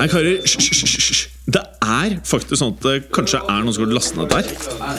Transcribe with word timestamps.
Hei, 0.00 0.06
karer. 0.08 0.38
Hysj. 0.40 1.26
Det 1.52 1.60
er 1.84 2.14
faktisk 2.24 2.56
sånn 2.56 2.70
at 2.72 2.84
det 2.86 2.92
kanskje 3.12 3.36
er 3.42 3.58
noen 3.66 3.74
som 3.76 3.82
har 3.84 3.90
lastet 3.92 4.16
ned 4.16 4.30
der. 4.32 4.46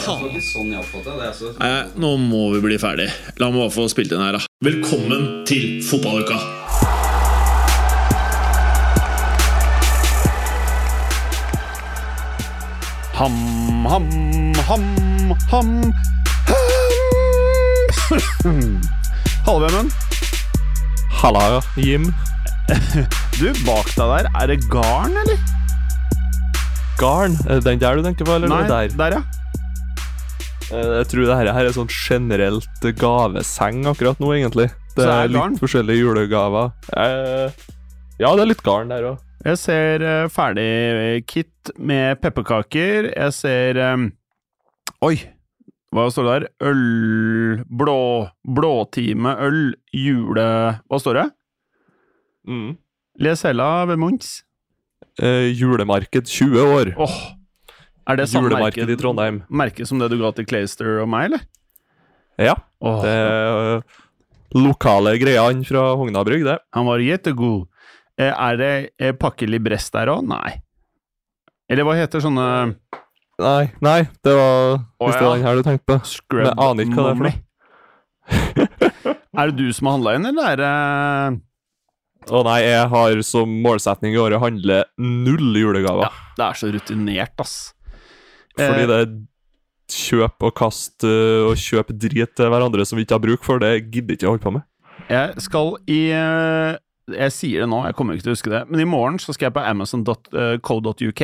Sånn. 0.04 0.76
Altså. 0.78 1.50
Nei, 1.58 1.70
nå 1.98 2.12
må 2.22 2.42
vi 2.54 2.60
bli 2.62 2.78
ferdig. 2.78 3.08
La 3.42 3.48
meg 3.50 3.64
bare 3.64 3.74
få 3.74 3.88
spilt 3.90 4.14
inn 4.14 4.22
her, 4.22 4.38
da. 4.38 4.46
Velkommen 4.62 5.42
til 5.50 5.82
fotballuka! 5.88 6.38
Ham, 13.18 13.42
ham, 13.90 14.06
ham, 14.70 14.86
ham, 15.50 15.50
ham. 15.50 15.74
Hallo, 19.50 19.66
Vemund. 19.66 19.90
Halla, 21.24 21.66
Jim. 21.82 22.14
Du, 23.40 23.48
bak 23.66 23.88
deg 23.96 24.10
der, 24.12 24.28
er 24.38 24.52
det 24.52 24.58
garn, 24.70 25.16
eller? 25.24 25.40
Garn? 27.00 27.38
Er 27.48 27.58
det 27.60 27.66
den 27.66 27.80
der 27.82 27.98
du 27.98 28.04
tenker 28.06 28.28
på, 28.28 28.36
eller 28.38 28.52
Nei, 28.52 28.62
der? 28.70 28.94
der, 29.00 29.16
ja. 29.18 29.22
Eh, 30.72 30.92
Jeg 31.00 31.08
tror 31.12 31.26
det 31.28 31.38
her, 31.40 31.50
er 31.66 31.74
sånn 31.76 31.90
generelt 31.92 32.86
gaveseng 33.02 33.82
akkurat 33.90 34.22
nå, 34.22 34.30
egentlig. 34.38 34.70
Det 34.96 35.08
er 35.08 35.12
er 35.24 35.32
litt 35.32 35.40
garn? 35.40 35.58
forskjellige 35.62 36.04
julegaver. 36.04 36.72
Eh, 36.94 37.68
Ja, 38.22 38.36
det 38.38 38.44
er 38.44 38.52
litt 38.52 38.64
garn 38.64 38.92
der 38.94 39.08
òg. 39.14 39.28
Jeg 39.42 39.58
ser 39.58 40.04
uh, 40.06 40.28
ferdig 40.30 41.24
kit 41.26 41.72
med 41.82 42.20
pepperkaker. 42.22 43.08
Jeg 43.10 43.34
ser 43.34 43.80
um, 43.96 44.12
Oi! 45.02 45.16
Hva 45.92 46.06
står 46.14 46.28
det 46.28 46.36
der? 46.36 46.46
Øl 46.70 47.64
Blå 47.66 47.96
Blåtime 48.46 49.34
øl 49.42 49.74
jule... 49.98 50.46
Hva 50.86 51.00
står 51.02 51.18
det? 51.18 51.26
Mm. 52.48 52.78
Les 53.20 53.42
Hella 53.44 53.86
ved 53.90 54.00
Munchs. 54.00 54.42
Eh, 55.22 55.52
julemarked 55.58 56.26
20 56.30 56.62
år. 56.64 56.94
Åh! 56.98 57.18
Er 58.10 58.18
det 58.18 58.30
samme 58.32 58.50
Julemarked 58.50 58.82
merke, 58.88 58.94
i 58.96 58.98
Trondheim. 59.00 59.42
merke 59.50 59.86
som 59.86 60.00
det 60.00 60.10
du 60.10 60.18
ga 60.22 60.32
til 60.36 60.46
Clayster 60.50 61.02
og 61.04 61.10
meg, 61.12 61.28
eller? 61.30 61.44
Ja, 62.42 62.56
Åh, 62.82 63.02
det 63.04 63.12
er 63.12 63.76
eh, 63.78 64.00
lokale 64.58 65.14
greiene 65.22 65.68
fra 65.68 65.84
Hognabrygg, 66.00 66.44
det. 66.48 66.58
Han 66.74 66.88
var 66.88 67.04
jettegod. 67.04 67.68
Eh, 68.18 68.32
Er 68.34 68.58
det 68.58 68.72
eh, 69.00 69.12
pakke 69.14 69.48
librest 69.48 69.94
der 69.94 70.10
òg? 70.16 70.26
Nei. 70.28 70.62
Eller 71.70 71.86
hva 71.88 71.96
heter 71.96 72.20
sånne 72.24 72.76
Nei, 73.42 73.72
nei, 73.82 74.02
det 74.26 74.34
var 74.38 74.82
Hvis 75.02 75.16
det 75.18 75.24
var 75.26 75.38
den 75.38 75.46
her 75.48 75.56
du 75.56 75.64
tenkte 75.66 75.88
på. 75.88 75.96
scrub 76.06 76.44
Men 76.44 76.50
jeg 76.52 76.60
aner 76.66 76.84
ikke 76.86 76.98
hva 76.98 77.06
det 77.06 77.12
er 77.12 77.16
for 77.16 77.24
noe. 77.24 77.32
mommy? 77.32 77.48
er 79.42 79.52
det 79.52 79.56
du 79.58 79.72
som 79.74 79.88
har 79.88 79.96
handla 79.98 80.14
inn, 80.18 80.28
eller 80.30 80.52
er 80.52 80.60
det 80.62 81.42
Å 82.30 82.44
nei, 82.46 82.60
jeg 82.68 82.90
har 82.92 83.22
som 83.26 83.54
målsetning 83.64 84.14
i 84.14 84.20
året 84.22 84.38
å 84.38 84.44
handle 84.44 84.84
null 85.02 85.58
julegaver. 85.58 86.12
Det 86.38 86.46
er 86.46 86.60
så 86.60 86.70
rutinert, 86.74 87.34
ass. 87.42 87.56
Fordi 88.58 88.84
Eh, 88.84 88.90
det 88.90 89.00
er 89.00 89.12
kjøp 89.92 90.46
og 90.48 90.54
kast 90.56 91.04
øh, 91.08 91.50
og 91.50 91.58
kjøp 91.60 91.92
drit 92.00 92.36
til 92.38 92.52
hverandre 92.52 92.86
som 92.88 93.00
vi 93.00 93.08
ikke 93.08 93.18
har 93.18 93.26
bruk 93.26 93.48
for, 93.48 93.60
det 93.64 93.90
gidder 93.90 94.16
ikke 94.16 94.28
jeg 94.28 94.34
holde 94.36 94.46
på 94.46 94.54
med. 94.60 94.68
Jeg 95.10 95.44
skal 95.44 95.74
i 95.92 96.02
eh, 96.16 96.78
Jeg 97.12 97.34
sier 97.36 97.64
det 97.64 97.72
nå, 97.72 97.82
jeg 97.88 97.98
kommer 97.98 98.16
ikke 98.16 98.28
til 98.28 98.36
å 98.36 98.38
huske 98.38 98.54
det, 98.54 98.62
men 98.70 98.84
i 98.84 98.88
morgen 98.88 99.18
så 99.20 99.34
skal 99.36 99.50
jeg 99.50 99.58
på 99.58 99.66
amazon.co.uk, 99.66 101.24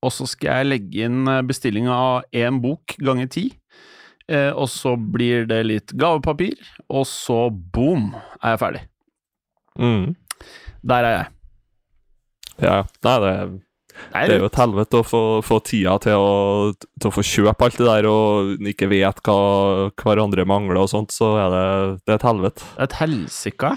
og 0.00 0.14
så 0.16 0.26
skal 0.26 0.50
jeg 0.50 0.70
legge 0.70 1.04
inn 1.06 1.28
eh, 1.28 1.42
bestilling 1.46 1.90
av 1.92 2.24
én 2.32 2.62
bok 2.64 2.96
ganger 2.98 3.28
ti. 3.30 3.50
Eh, 4.30 4.50
og 4.54 4.70
så 4.72 4.96
blir 4.96 5.46
det 5.50 5.60
litt 5.66 5.94
gavepapir, 5.98 6.56
og 6.88 7.06
så 7.06 7.48
boom, 7.50 8.12
er 8.40 8.54
jeg 8.56 8.62
ferdig. 8.64 8.82
Mm. 9.78 10.16
Der 10.86 11.06
er 11.06 11.16
jeg. 11.16 11.26
Ja, 12.60 12.78
nei, 13.04 13.16
det, 13.24 13.34
det 14.12 14.34
er 14.34 14.42
jo 14.42 14.48
et 14.50 14.58
helvete 14.60 15.00
å 15.00 15.06
få, 15.06 15.22
få 15.44 15.60
tida 15.64 15.96
til 16.02 16.20
å, 16.20 16.32
til 17.00 17.10
å 17.10 17.14
få 17.14 17.24
kjøpe 17.24 17.66
alt 17.66 17.78
det 17.80 17.88
der, 17.88 18.08
og 18.10 18.66
ikke 18.72 18.90
vet 18.90 19.22
hva 19.26 19.38
hverandre 20.00 20.46
mangler 20.48 20.82
og 20.82 20.90
sånt, 20.92 21.14
så 21.14 21.34
er 21.40 21.54
det, 21.54 21.68
det 22.04 22.14
er 22.14 22.20
et 22.20 22.28
helvete. 22.28 22.68
Et 22.86 22.98
helsike. 23.00 23.72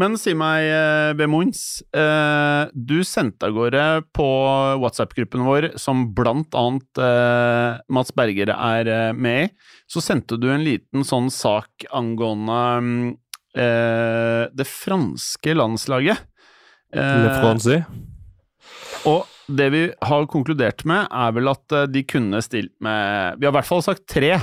Men 0.00 0.14
si 0.16 0.32
meg, 0.38 0.64
eh, 0.70 1.12
Bemons, 1.18 1.82
eh, 1.92 2.70
du 2.72 3.00
sendte 3.04 3.48
av 3.48 3.56
gårde 3.56 3.84
på 4.16 4.28
WhatsApp-gruppen 4.80 5.44
vår, 5.44 5.66
som 5.82 6.06
blant 6.16 6.54
annet 6.56 7.00
eh, 7.04 7.80
Mats 7.92 8.14
Berger 8.16 8.54
er 8.54 8.88
eh, 8.88 9.10
med 9.12 9.48
i, 9.48 9.50
så 9.90 10.02
sendte 10.04 10.38
du 10.40 10.48
en 10.52 10.64
liten 10.64 11.04
sånn 11.04 11.28
sak 11.34 11.84
angående 11.90 12.62
mm, 12.86 13.10
det 13.54 14.66
franske 14.68 15.54
landslaget. 15.58 16.18
Eh, 16.94 17.16
Le 17.24 17.34
Franci. 17.40 17.80
og 19.06 19.26
det 19.50 19.66
vi 19.74 19.82
har 20.06 20.26
konkludert 20.30 20.84
med, 20.86 21.08
er 21.10 21.32
vel 21.34 21.50
at 21.50 21.72
eh, 21.74 21.86
de 21.90 22.02
kunne 22.06 22.38
stilt 22.42 22.72
med 22.82 23.38
Vi 23.40 23.46
har 23.46 23.52
i 23.52 23.56
hvert 23.58 23.66
fall 23.66 23.82
sagt 23.82 24.04
tre, 24.10 24.36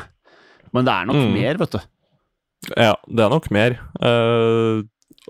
men 0.75 0.83
det 0.87 0.91
er 0.93 1.05
nok 1.07 1.15
Mm. 1.21 1.33
mer, 1.33 1.57
vet 1.61 1.71
du. 1.77 1.79
Ja, 2.75 2.93
det 3.07 3.23
er 3.23 3.29
nok 3.31 3.49
mer. 3.53 3.77
Eh, 4.01 4.83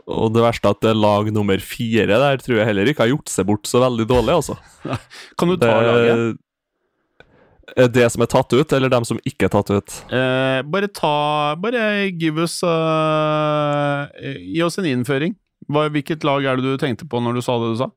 og 0.07 0.33
det 0.33 0.41
verste 0.45 0.69
er 0.69 0.75
at 0.77 0.95
lag 0.97 1.29
nummer 1.33 1.57
fire 1.61 2.05
der 2.07 2.37
tror 2.37 2.57
jeg 2.59 2.67
heller 2.69 2.85
ikke 2.89 3.01
har 3.05 3.09
gjort 3.13 3.29
seg 3.33 3.45
bort 3.49 3.65
så 3.69 3.81
veldig 3.81 4.05
dårlig, 4.09 4.33
altså. 4.37 4.57
Kan 5.37 5.49
du 5.49 5.57
ta 5.57 5.73
laget? 5.81 6.37
Er 7.77 7.91
det 7.93 8.07
som 8.09 8.23
er 8.25 8.29
tatt 8.31 8.53
ut, 8.57 8.73
eller 8.73 8.89
dem 8.89 9.05
som 9.05 9.19
ikke 9.27 9.45
er 9.47 9.53
tatt 9.53 9.69
ut? 9.69 9.97
Eh, 10.09 10.61
bare 10.65 10.87
ta 10.89 11.55
Bare 11.61 12.07
give 12.09 12.41
us 12.41 12.55
uh, 12.65 14.07
Gi 14.17 14.63
oss 14.65 14.79
en 14.81 14.87
innføring. 14.89 15.35
Hva, 15.69 15.87
hvilket 15.93 16.25
lag 16.25 16.45
er 16.47 16.57
det 16.57 16.63
du 16.73 16.81
tenkte 16.81 17.05
på 17.09 17.21
når 17.21 17.37
du 17.37 17.41
sa 17.45 17.57
det 17.61 17.73
du 17.75 17.79
sa? 17.83 17.89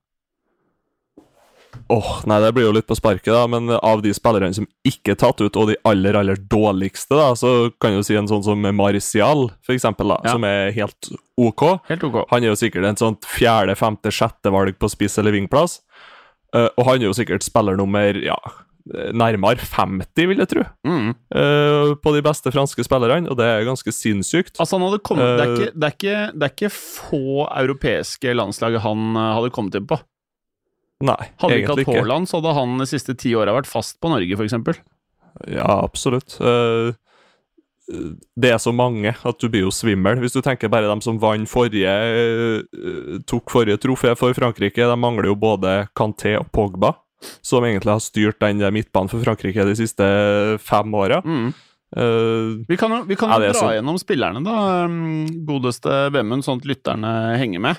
Åh, 1.90 2.10
nei, 2.26 2.36
det 2.42 2.52
blir 2.54 2.66
jo 2.68 2.72
litt 2.74 2.86
på 2.86 2.96
sparket, 2.98 3.30
da, 3.34 3.44
men 3.50 3.70
av 3.74 4.00
de 4.02 4.10
spillerne 4.14 4.54
som 4.54 4.66
ikke 4.86 5.14
er 5.14 5.18
tatt 5.18 5.40
ut, 5.42 5.56
og 5.58 5.70
de 5.70 5.76
aller, 5.86 6.14
aller 6.18 6.38
dårligste, 6.50 7.14
da, 7.18 7.28
så 7.38 7.70
kan 7.82 7.94
du 7.96 8.02
si 8.06 8.14
en 8.18 8.28
sånn 8.30 8.42
som 8.46 8.62
Marcial, 8.78 9.48
for 9.66 9.74
eksempel, 9.74 10.10
da, 10.12 10.18
Ja. 10.26 10.34
som 10.36 10.46
er 10.46 10.70
helt 10.76 11.10
OK. 11.38 11.64
Helt 11.88 12.04
ok. 12.06 12.20
Han 12.30 12.44
er 12.46 12.52
jo 12.52 12.58
sikkert 12.58 12.86
en 12.90 12.98
sånn 13.00 13.18
fjerde, 13.26 13.74
femte, 13.78 14.10
sjette 14.14 14.52
valg 14.54 14.78
på 14.78 14.90
spiss- 14.90 15.18
eller 15.22 15.34
vingplass. 15.34 15.80
Uh, 16.54 16.68
og 16.76 16.86
han 16.90 16.98
er 17.02 17.06
jo 17.10 17.14
sikkert 17.14 17.46
spiller 17.46 17.78
nummer 17.78 18.18
ja, 18.18 18.38
nærmere 19.14 19.60
50, 19.60 20.26
vil 20.30 20.38
jeg 20.42 20.48
tro, 20.48 20.62
Mm. 20.86 21.10
uh, 21.34 21.94
på 22.00 22.12
de 22.14 22.22
beste 22.22 22.50
franske 22.52 22.84
spillerne, 22.86 23.28
og 23.30 23.36
det 23.36 23.46
er 23.46 23.64
ganske 23.68 23.92
sinnssykt. 23.92 24.58
Altså, 24.58 24.78
kommet 25.02 25.36
det, 25.38 25.44
er 25.44 25.50
Eh. 25.50 25.52
ikke, 25.54 25.72
det, 25.74 25.84
er 25.84 25.96
ikke, 25.96 26.38
det 26.38 26.42
er 26.48 26.54
ikke 26.54 26.72
få 26.74 27.48
europeiske 27.50 28.34
landslag 28.34 28.78
han 28.80 29.16
eh, 29.16 29.34
hadde 29.36 29.50
kommet 29.50 29.74
inn 29.74 29.86
på. 29.86 30.00
Nei, 31.02 31.30
Hadde 31.40 31.54
vi 31.54 31.62
ikke 31.62 31.76
hatt. 31.78 31.86
Haaland, 31.96 32.28
så 32.28 32.40
hadde 32.40 32.54
han 32.58 32.78
de 32.78 32.86
siste 32.86 33.14
ti 33.16 33.32
åra 33.34 33.54
vært 33.56 33.66
fast 33.70 34.00
på 34.00 34.10
Norge, 34.12 34.36
f.eks. 34.36 34.82
Ja, 35.48 35.80
absolutt. 35.80 36.34
Det 38.38 38.50
er 38.52 38.58
så 38.62 38.70
mange 38.76 39.14
at 39.26 39.38
du 39.40 39.48
blir 39.48 39.64
jo 39.64 39.70
svimmel. 39.74 40.20
Hvis 40.22 40.36
du 40.36 40.42
tenker 40.44 40.68
bare 40.70 40.86
dem 40.90 41.00
som 41.02 41.18
vant 41.18 41.48
forrige 41.50 41.94
tok 43.26 43.50
forrige 43.50 43.80
trofé 43.82 44.12
for 44.18 44.36
Frankrike, 44.36 44.84
de 44.86 44.96
mangler 45.00 45.30
jo 45.30 45.34
både 45.40 45.88
Kanté 45.96 46.36
og 46.38 46.50
Pogba, 46.54 46.92
som 47.42 47.64
egentlig 47.64 47.92
har 47.92 48.00
styrt 48.00 48.38
den 48.40 48.58
midtbanen 48.72 49.10
for 49.10 49.20
Frankrike 49.24 49.64
de 49.66 49.74
siste 49.76 50.06
fem 50.60 50.94
åra. 50.94 51.20
Mm. 51.24 51.52
Eh, 51.96 52.64
Vi 52.68 52.76
kan 52.78 52.90
jo, 52.90 53.02
vi 53.04 53.16
kan 53.16 53.30
jo 53.30 53.38
dra 53.40 53.52
så- 53.52 53.72
gjennom 53.74 53.98
spillerne, 53.98 54.42
da, 54.44 54.86
mm, 54.86 55.44
godeste 55.44 56.10
Vemund, 56.12 56.44
sånn 56.44 56.58
at 56.62 56.66
lytterne 56.66 57.36
henger 57.38 57.60
med. 57.60 57.76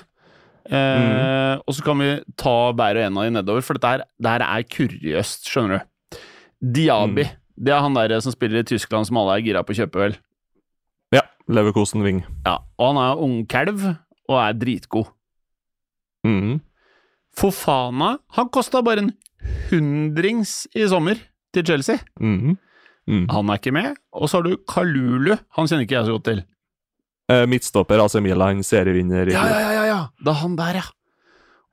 Uh, 0.70 1.58
Mm. 1.58 1.62
Og 1.66 1.74
så 1.74 1.82
kan 1.82 1.98
vi 1.98 2.20
ta 2.36 2.72
hver 2.72 2.96
og 2.96 3.02
en 3.02 3.16
av 3.18 3.24
de 3.24 3.30
nedover, 3.30 3.62
for 3.62 3.74
dette 3.74 3.84
her, 3.84 4.42
er 4.42 4.62
kuriøst, 4.62 5.48
skjønner 5.50 5.80
du. 5.80 6.16
Diaby, 6.62 7.24
Mm. 7.24 7.30
det 7.64 7.72
er 7.72 7.80
han 7.80 7.94
der 7.94 8.20
som 8.20 8.30
spiller 8.32 8.60
i 8.60 8.62
Tyskland 8.62 9.06
som 9.06 9.16
alle 9.16 9.38
er 9.38 9.42
gira 9.42 9.64
på 9.64 9.74
å 9.74 9.86
kjøpe, 9.86 9.98
vel. 9.98 10.16
ja, 11.12 11.22
Leverkosen 11.48 12.02
Wing. 12.04 12.24
Ja, 12.46 12.58
Og 12.78 12.94
han 12.94 12.96
er 12.96 13.16
ungkalv 13.20 13.98
og 14.28 14.38
er 14.38 14.52
dritgod. 14.54 15.08
Mm. 16.24 16.60
Fofana, 17.34 18.18
han 18.36 18.48
kosta 18.52 18.82
bare 18.84 18.98
en 18.98 19.12
hundrings 19.70 20.66
i 20.74 20.86
sommer 20.88 21.16
til 21.54 21.64
Chelsea. 21.66 21.96
Mm 22.20 22.38
-hmm. 22.40 22.56
mm. 23.06 23.26
Han 23.30 23.48
er 23.50 23.54
ikke 23.54 23.72
med. 23.72 23.96
Og 24.12 24.28
så 24.28 24.36
har 24.36 24.42
du 24.42 24.56
Kalulu, 24.68 25.36
han 25.56 25.66
kjenner 25.66 25.82
ikke 25.82 25.94
jeg 25.94 26.04
så 26.06 26.12
godt 26.12 26.24
til. 26.24 26.44
Eh, 27.30 27.46
midtstopper, 27.46 27.98
altså 28.02 28.20
Milan, 28.20 28.62
serievinner. 28.62 29.26
i- 29.28 29.32
Ja, 29.32 29.44
ja, 29.46 29.60
ja, 29.60 29.72
ja, 29.72 29.84
ja. 29.86 30.06
Det 30.18 30.28
er 30.28 30.32
han 30.42 30.56
der, 30.56 30.74
ja. 30.74 30.82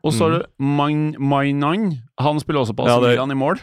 Og 0.04 0.14
så 0.14 0.30
har 0.30 0.40
du 0.40 0.46
Main- 0.60 1.16
Mainan. 1.20 1.98
Han 2.20 2.40
spiller 2.40 2.62
også 2.62 2.74
på 2.74 2.84
AC 2.84 2.90
Ja, 2.90 3.00
det- 3.00 3.10
Milan 3.10 3.32
i 3.32 3.36
mål. 3.36 3.60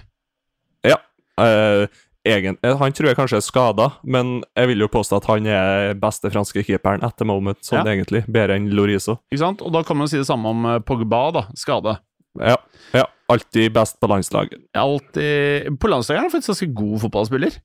Eh, 1.39 1.87
egen, 2.25 2.57
eh, 2.63 2.77
han 2.79 2.93
tror 2.93 3.07
jeg 3.09 3.17
kanskje 3.17 3.37
er 3.37 3.41
skada, 3.45 3.91
men 4.05 4.43
jeg 4.57 4.69
vil 4.69 4.79
jo 4.79 4.89
påstå 4.89 5.17
at 5.21 5.27
han 5.27 5.47
er 5.47 5.95
beste 5.95 6.31
franske 6.33 6.63
keeperen 6.65 7.01
the 7.19 7.25
moment, 7.25 7.59
sånn 7.63 7.85
Ja. 7.85 7.93
egentlig. 7.93 8.25
Bedre 8.27 8.57
enn 8.57 8.71
Loriso. 8.71 9.19
Ikke 9.31 9.39
sant? 9.39 9.61
Og 9.63 9.71
da 9.73 9.83
kan 9.83 9.97
man 9.99 10.09
si 10.09 10.17
det 10.17 10.27
samme 10.27 10.47
om 10.49 10.65
eh, 10.65 10.79
Pogba, 10.79 11.31
da. 11.33 11.43
Skade. 11.55 11.99
Ja, 12.41 12.57
ja. 12.95 13.05
Alltid 13.29 13.73
best 13.75 13.97
på 14.01 14.07
landslaget. 14.07 14.61
Alltid 14.79 15.79
På 15.83 15.89
landslaget 15.91 16.19
er 16.21 16.23
han 16.29 16.31
faktisk 16.31 16.53
ganske 16.55 16.75
god 16.79 17.01
fotballspiller. 17.07 17.57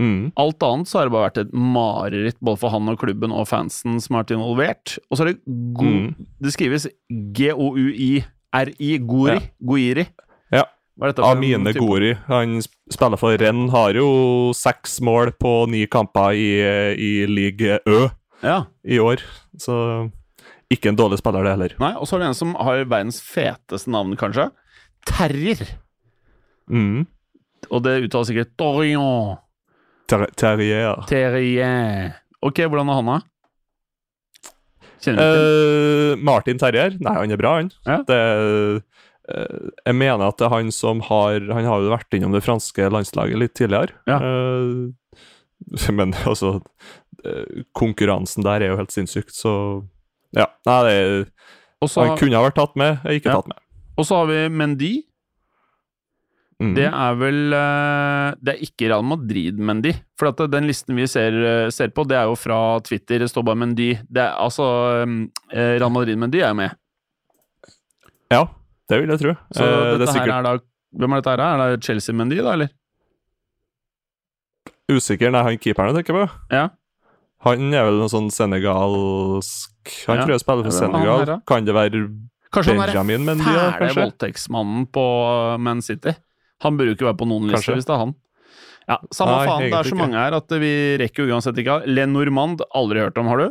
Mm. 0.00 0.32
Alt 0.40 0.62
annet 0.64 0.88
så 0.88 0.98
har 0.98 1.06
det 1.06 1.12
bare 1.12 1.26
vært 1.28 1.38
et 1.42 1.50
mareritt 1.52 2.38
både 2.40 2.58
for 2.62 2.72
han 2.72 2.88
og 2.88 2.96
klubben 2.98 3.30
og 3.36 3.44
fansen 3.50 3.98
som 4.00 4.16
har 4.16 4.24
vært 4.24 4.32
involvert. 4.38 4.94
Og 5.10 5.18
så 5.18 5.26
er 5.26 5.32
det 5.34 5.42
god 5.76 5.92
Mm. 5.92 6.26
Det 6.40 6.52
skrives 6.54 6.86
G-O-U-I-R-I. 7.36 8.98
Gori. 8.98 9.34
Ja. 9.36 9.40
Goiri. 9.60 10.06
Ja. 10.52 10.64
Amine? 11.24 11.72
Gori. 11.76 12.14
Han 12.28 12.58
spiller 12.92 13.16
for 13.20 13.36
Renn. 13.40 13.68
Har 13.72 13.94
jo 13.96 14.52
seks 14.56 15.00
mål 15.04 15.32
på 15.40 15.66
ni 15.70 15.86
kamper 15.86 16.32
i, 16.36 16.50
i 16.96 17.12
league 17.26 17.78
Ø 17.86 18.08
Ja. 18.42 18.64
i 18.84 18.98
år. 18.98 19.22
Så 19.58 20.10
ikke 20.72 20.88
en 20.88 20.96
dårlig 20.96 21.18
spiller, 21.20 21.44
det 21.44 21.52
heller. 21.52 21.74
Nei, 21.78 21.92
og 22.00 22.06
så 22.08 22.16
har 22.16 22.24
du 22.24 22.26
en 22.30 22.34
som 22.34 22.54
har 22.58 22.84
verdens 22.88 23.20
feteste 23.22 23.90
navn, 23.92 24.16
kanskje. 24.16 24.48
Terrier. 25.08 25.66
Mm. 26.70 27.04
Og 27.70 27.82
det 27.84 27.98
uttales 28.06 28.30
sikkert 28.30 28.54
Dorian. 28.60 29.36
Ter 30.10 30.26
Terrier. 30.38 31.04
Terrier. 31.08 32.16
Ok, 32.42 32.64
hvordan 32.66 32.90
er 32.90 32.98
han, 33.00 33.10
da? 33.12 33.20
Kjenner 35.02 35.18
du 35.18 35.36
til? 35.36 35.44
Eh, 35.44 36.22
Martin 36.22 36.60
Terrier? 36.62 36.96
Nei, 37.02 37.14
han 37.18 37.34
er 37.34 37.40
bra, 37.40 37.54
han. 37.58 37.70
Ja. 37.88 38.00
Det, 38.06 38.18
uh, 39.32 39.70
jeg 39.86 39.96
mener 39.98 40.26
at 40.28 40.38
det 40.38 40.46
er 40.48 40.52
han 40.52 40.72
som 40.74 41.00
har 41.06 41.38
Han 41.54 41.66
har 41.68 41.84
jo 41.84 41.92
vært 41.92 42.16
innom 42.18 42.34
det 42.34 42.42
franske 42.44 42.88
landslaget 42.90 43.38
litt 43.38 43.54
tidligere. 43.58 43.94
Ja. 44.10 44.18
Uh, 44.22 44.90
men 45.98 46.14
altså 46.26 46.60
Konkurransen 47.78 48.42
der 48.42 48.64
er 48.64 48.72
jo 48.72 48.78
helt 48.80 48.94
sinnssykt, 48.94 49.34
så 49.36 49.52
Ja. 50.34 50.48
Nei, 50.66 50.78
det, 50.88 51.28
Og 51.84 51.90
så 51.92 52.06
han 52.08 52.18
kunne 52.18 52.34
ha 52.38 52.42
vært 52.48 52.56
tatt 52.58 52.74
med, 52.78 52.98
er 53.04 53.18
ikke 53.18 53.30
Ja. 53.30 53.36
tatt 53.38 53.52
med. 53.52 53.58
Og 53.96 54.06
så 54.08 54.20
har 54.22 54.26
vi 54.30 54.38
Mendy. 54.48 54.92
Mm. 56.62 56.74
Det 56.76 56.84
er 56.86 57.14
vel 57.18 57.38
eh, 57.58 58.34
Det 58.38 58.52
er 58.52 58.60
ikke 58.62 58.86
Real 58.92 59.02
Madrid-Mendy. 59.02 59.92
For 60.20 60.30
at 60.30 60.42
den 60.52 60.68
listen 60.68 60.94
vi 60.94 61.08
ser, 61.10 61.34
eh, 61.34 61.70
ser 61.74 61.90
på, 61.90 62.04
det 62.06 62.16
er 62.20 62.28
jo 62.30 62.36
fra 62.38 62.78
Twitter. 62.86 63.18
Det 63.24 63.30
står 63.32 63.42
bare 63.48 63.58
Mendy. 63.58 63.88
Det 64.06 64.22
er, 64.22 64.36
altså 64.38 64.68
eh, 65.50 65.78
Real 65.80 65.90
Madrid-Mendy 65.90 66.38
er 66.42 66.52
jo 66.52 66.58
med. 66.60 66.76
Ja, 68.30 68.44
det 68.88 69.00
vil 69.02 69.10
jeg 69.10 69.20
tro. 69.24 69.34
Så 69.56 69.64
Eh, 69.66 69.98
det 69.98 70.06
er 70.08 70.20
her 70.20 70.36
er 70.38 70.42
da 70.46 70.54
Hvem 70.92 71.12
er 71.16 71.20
dette 71.24 71.30
her? 71.32 71.40
Er 71.66 71.76
det 71.76 71.84
Chelsea-Mendy, 71.88 72.38
da, 72.44 72.52
eller? 72.52 72.68
usikker. 74.92 75.30
Nei, 75.32 75.42
han 75.46 75.58
keeperen 75.58 75.88
jeg 75.94 76.02
tenker 76.04 76.18
på. 76.18 76.24
Ja. 76.52 76.66
Han 77.46 77.72
er 77.74 77.86
vel 77.88 77.96
noe 78.02 78.10
sånn 78.12 78.28
senegalsk 78.30 79.94
Han 80.06 80.18
Ja. 80.18 80.24
tror 80.24 80.34
jeg 80.36 80.42
spiller 80.44 80.66
for 80.68 80.70
Senegal. 80.76 81.40
Kan 81.48 81.64
det 81.64 81.74
være 81.74 82.02
Kanskje 82.52 82.74
han 82.76 82.82
er 82.84 83.24
den 83.24 83.40
ja, 83.40 83.70
fæle 83.78 83.94
voldtektsmannen 83.96 84.84
på 84.92 85.04
uh, 85.24 85.56
Man 85.62 85.80
City. 85.84 86.12
Han 86.62 86.76
burde 86.78 86.92
jo 86.92 86.98
ikke 86.98 87.08
være 87.08 87.20
på 87.22 87.28
noen 87.30 87.48
liste 87.50 87.74
hvis 87.74 87.88
det 87.88 87.94
er 87.96 88.02
han. 88.04 88.14
Ja, 88.90 88.98
Samme 89.14 89.38
Nei, 89.38 89.46
faen, 89.46 89.64
det 89.70 89.78
er 89.78 89.88
så 89.88 89.96
mange 89.98 90.18
her 90.18 90.36
at 90.36 90.54
vi 90.60 90.72
rekker 91.00 91.24
jo 91.24 91.36
uansett 91.36 91.58
ikke 91.62 91.80
Len 91.86 92.12
Normand, 92.12 92.64
aldri 92.74 93.04
hørt 93.04 93.18
om, 93.20 93.30
har 93.30 93.40
du? 93.40 93.50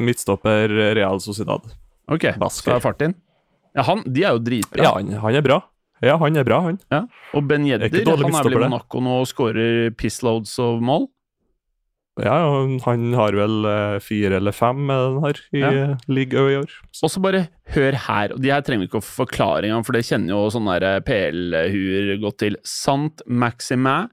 midtstopper 0.00 0.72
Real 0.96 1.20
Sociedad? 1.20 1.66
Ok, 2.08 2.30
Basker. 2.40 2.70
så 2.70 2.76
er 2.78 2.84
fart 2.84 3.02
inn. 3.04 3.14
Ja, 3.76 3.84
han, 3.88 4.02
de 4.08 4.24
er 4.24 4.36
jo 4.36 4.40
dritbra. 4.44 4.84
Ja, 4.84 4.92
han, 4.96 5.12
han 5.20 5.36
er 5.36 5.44
bra. 5.44 5.58
Ja, 6.02 6.16
han 6.18 6.36
er 6.36 6.46
bra, 6.46 6.58
han. 6.64 6.78
Og 7.36 7.44
Ben 7.46 7.66
Jedder, 7.68 7.92
Yedder, 7.92 8.18
han 8.24 8.34
er 8.34 8.48
vel 8.48 8.56
i. 8.56 8.62
Monaco 8.64 9.02
nå 9.04 9.20
og 9.22 9.28
scorer 9.30 9.92
pissloads 9.98 10.56
of 10.62 10.80
mål. 10.84 11.06
Ja, 12.20 12.34
han 12.84 13.06
har 13.16 13.32
vel 13.32 13.64
eh, 13.64 13.98
fire 14.04 14.36
eller 14.36 14.52
fem 14.52 14.82
med 14.86 14.98
den 15.00 15.22
her 15.24 15.38
i 15.56 15.60
Ja. 15.62 15.70
ja. 15.72 15.96
League 16.12 16.36
i 16.36 16.56
år. 16.58 16.74
Og 17.02 17.08
så 17.10 17.22
bare 17.24 17.46
hør 17.72 17.96
her, 18.06 18.34
og 18.34 18.42
de 18.44 18.50
her 18.52 18.60
trenger 18.60 18.84
vi 18.84 18.90
ikke 18.90 19.00
å 19.00 19.06
forklare 19.06 19.64
engang, 19.64 19.84
for 19.86 19.96
det 19.96 20.04
kjenner 20.04 20.34
jo 20.34 20.50
sånne 20.52 20.76
PL-huer 21.06 22.20
godt 22.20 22.38
til. 22.44 22.56
Sant 22.68 23.22
Maxime, 23.26 24.10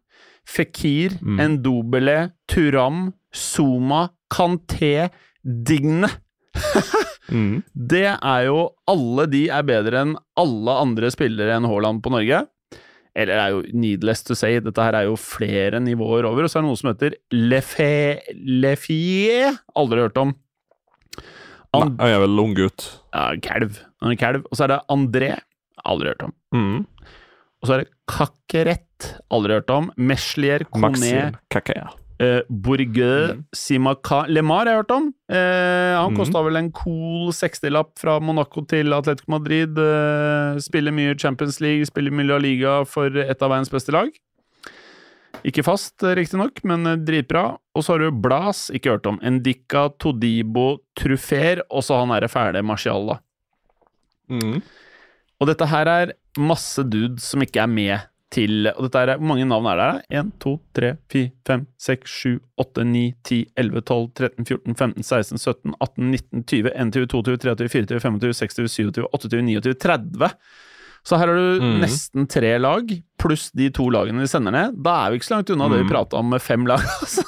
Fikir, 0.49 1.19
Mm. 1.21 1.39
Endobele, 1.43 2.31
Turam, 2.47 3.13
Zuma, 3.35 4.09
Kanté, 4.31 5.09
Digne. 5.43 6.09
Mm. 7.29 7.59
Det 7.75 8.07
er 8.17 8.45
jo 8.47 8.71
Alle 8.89 9.27
de 9.29 9.43
er 9.53 9.61
bedre 9.61 9.99
enn 10.01 10.15
alle 10.35 10.73
andre 10.81 11.11
spillere 11.13 11.53
enn 11.59 11.67
Haaland 11.69 12.01
på 12.01 12.09
Norge. 12.09 12.39
Eller 13.17 13.33
det 13.35 13.41
er 13.43 13.53
jo 13.55 13.61
needless 13.73 14.23
to 14.23 14.35
say, 14.37 14.59
dette 14.63 14.83
her 14.85 14.95
er 14.95 15.07
jo 15.07 15.15
flere 15.19 15.79
nivåer 15.81 16.27
over. 16.29 16.45
Og 16.45 16.51
så 16.51 16.59
er 16.59 16.65
det 16.65 16.69
noe 16.69 16.79
som 16.79 16.91
heter 16.91 17.15
Lefie 17.33 18.19
Lefie 18.35 19.49
Aldri 19.79 20.03
hørt 20.05 20.19
om. 20.21 20.35
Nei, 21.75 21.89
jeg 22.09 22.15
er 22.17 22.23
vel 22.23 22.41
unggutt. 22.41 22.85
ja, 23.13 23.25
kalv. 23.45 23.77
Han 24.01 24.13
er 24.13 24.19
kalv. 24.21 24.45
Og 24.49 24.57
så 24.57 24.65
er 24.65 24.73
det 24.73 24.79
André. 24.93 25.31
Aldri 25.85 26.13
hørt 26.13 26.23
om. 26.25 26.33
Mm. 26.55 26.85
Og 27.59 27.67
så 27.67 27.75
er 27.75 27.83
det 27.83 27.91
Kakkerett 28.09 29.09
Aldri 29.33 29.57
hørt 29.59 29.73
om. 29.73 29.91
Meslier, 29.97 30.65
Kone, 30.69 30.87
Maxim 30.87 31.35
Kakea. 31.53 31.89
Uh, 32.21 32.41
Bourgueux, 32.49 33.33
Mm. 33.35 33.43
Simaka 33.55 34.25
Lemar 34.27 34.65
har 34.65 34.73
jeg 34.73 34.79
hørt 34.83 34.91
om. 34.91 35.13
Eh, 35.29 35.95
han 35.95 36.13
Mm. 36.13 36.17
kosta 36.17 36.43
vel 36.43 36.57
en 36.57 36.71
cool 36.71 37.31
60-lapp 37.31 37.97
fra 37.99 38.19
Monaco 38.19 38.61
til 38.65 38.91
Atletico 38.93 39.31
Madrid. 39.31 39.77
Eh, 39.77 40.57
spiller 40.59 40.91
mye 40.91 41.15
Champions 41.17 41.59
League, 41.61 41.85
spiller 41.85 42.11
mye 42.11 42.27
La 42.27 42.37
Liga 42.37 42.83
for 42.85 43.07
et 43.07 43.41
av 43.41 43.49
verdens 43.49 43.69
beste 43.69 43.91
lag. 43.91 44.09
Ikke 45.45 45.63
fast, 45.63 46.03
eh, 46.03 46.15
riktignok, 46.15 46.59
men 46.65 46.85
eh, 46.85 46.95
dritbra. 46.97 47.57
Og 47.75 47.83
så 47.83 47.93
har 47.93 47.99
du 47.99 48.11
Blas, 48.11 48.69
ikke 48.75 48.91
hørt 48.97 49.05
om. 49.07 49.19
Endika, 49.23 49.87
Todibo, 49.97 50.79
Truffer, 50.99 51.61
og 51.71 51.81
så 51.83 51.99
han 52.01 52.09
derre 52.09 52.27
fæle 52.27 52.61
Martial, 52.65 53.07
da. 53.07 53.19
Mm. 54.29 54.61
Og 55.39 55.47
dette 55.47 55.65
her 55.71 55.87
er 55.87 56.11
masse 56.37 56.83
dudes 56.83 57.23
som 57.31 57.41
ikke 57.41 57.61
er 57.63 57.67
med 57.71 58.01
til 58.31 58.67
Og 58.75 58.83
dette 58.85 58.99
er, 59.01 59.17
Hvor 59.17 59.25
mange 59.31 59.45
navn 59.49 59.65
er 59.71 59.75
det 59.79 59.85
her? 59.89 60.21
1, 60.21 60.31
2, 60.39 60.51
3, 60.77 60.89
4, 61.09 61.29
5, 61.49 61.63
6, 61.79 62.11
7, 62.21 62.39
8, 62.61 62.83
9, 62.85 63.03
10, 63.25 63.39
11, 63.57 63.81
12, 63.89 64.07
13, 64.19 64.45
14, 64.45 64.75
15, 64.75 65.03
16, 65.03 65.37
17, 65.41 65.73
18, 65.81 66.11
19, 66.11 66.43
20, 66.45 66.73
21, 66.75 67.07
22, 67.07 67.37
23, 67.37 67.69
24, 67.69 67.99
25, 67.99 68.33
26, 68.33 68.67
27, 68.69 69.07
28, 69.13 69.41
29, 69.41 69.73
30. 69.81 70.29
Så 71.09 71.17
her 71.17 71.27
har 71.31 71.35
du 71.39 71.63
mm. 71.63 71.75
nesten 71.81 72.27
tre 72.29 72.57
lag, 72.59 72.89
pluss 73.17 73.49
de 73.55 73.69
to 73.73 73.87
lagene 73.89 74.19
vi 74.21 74.27
sender 74.29 74.51
ned. 74.53 74.77
Da 74.83 74.97
er 75.07 75.13
vi 75.13 75.19
ikke 75.21 75.29
så 75.29 75.37
langt 75.37 75.49
unna 75.55 75.69
det 75.71 75.77
vi 75.79 75.85
Mhm. 75.87 75.93
prata 75.93 76.17
om 76.19 76.29
med 76.29 76.41
fem 76.43 76.65
lag. 76.67 76.83
Altså. 77.01 77.23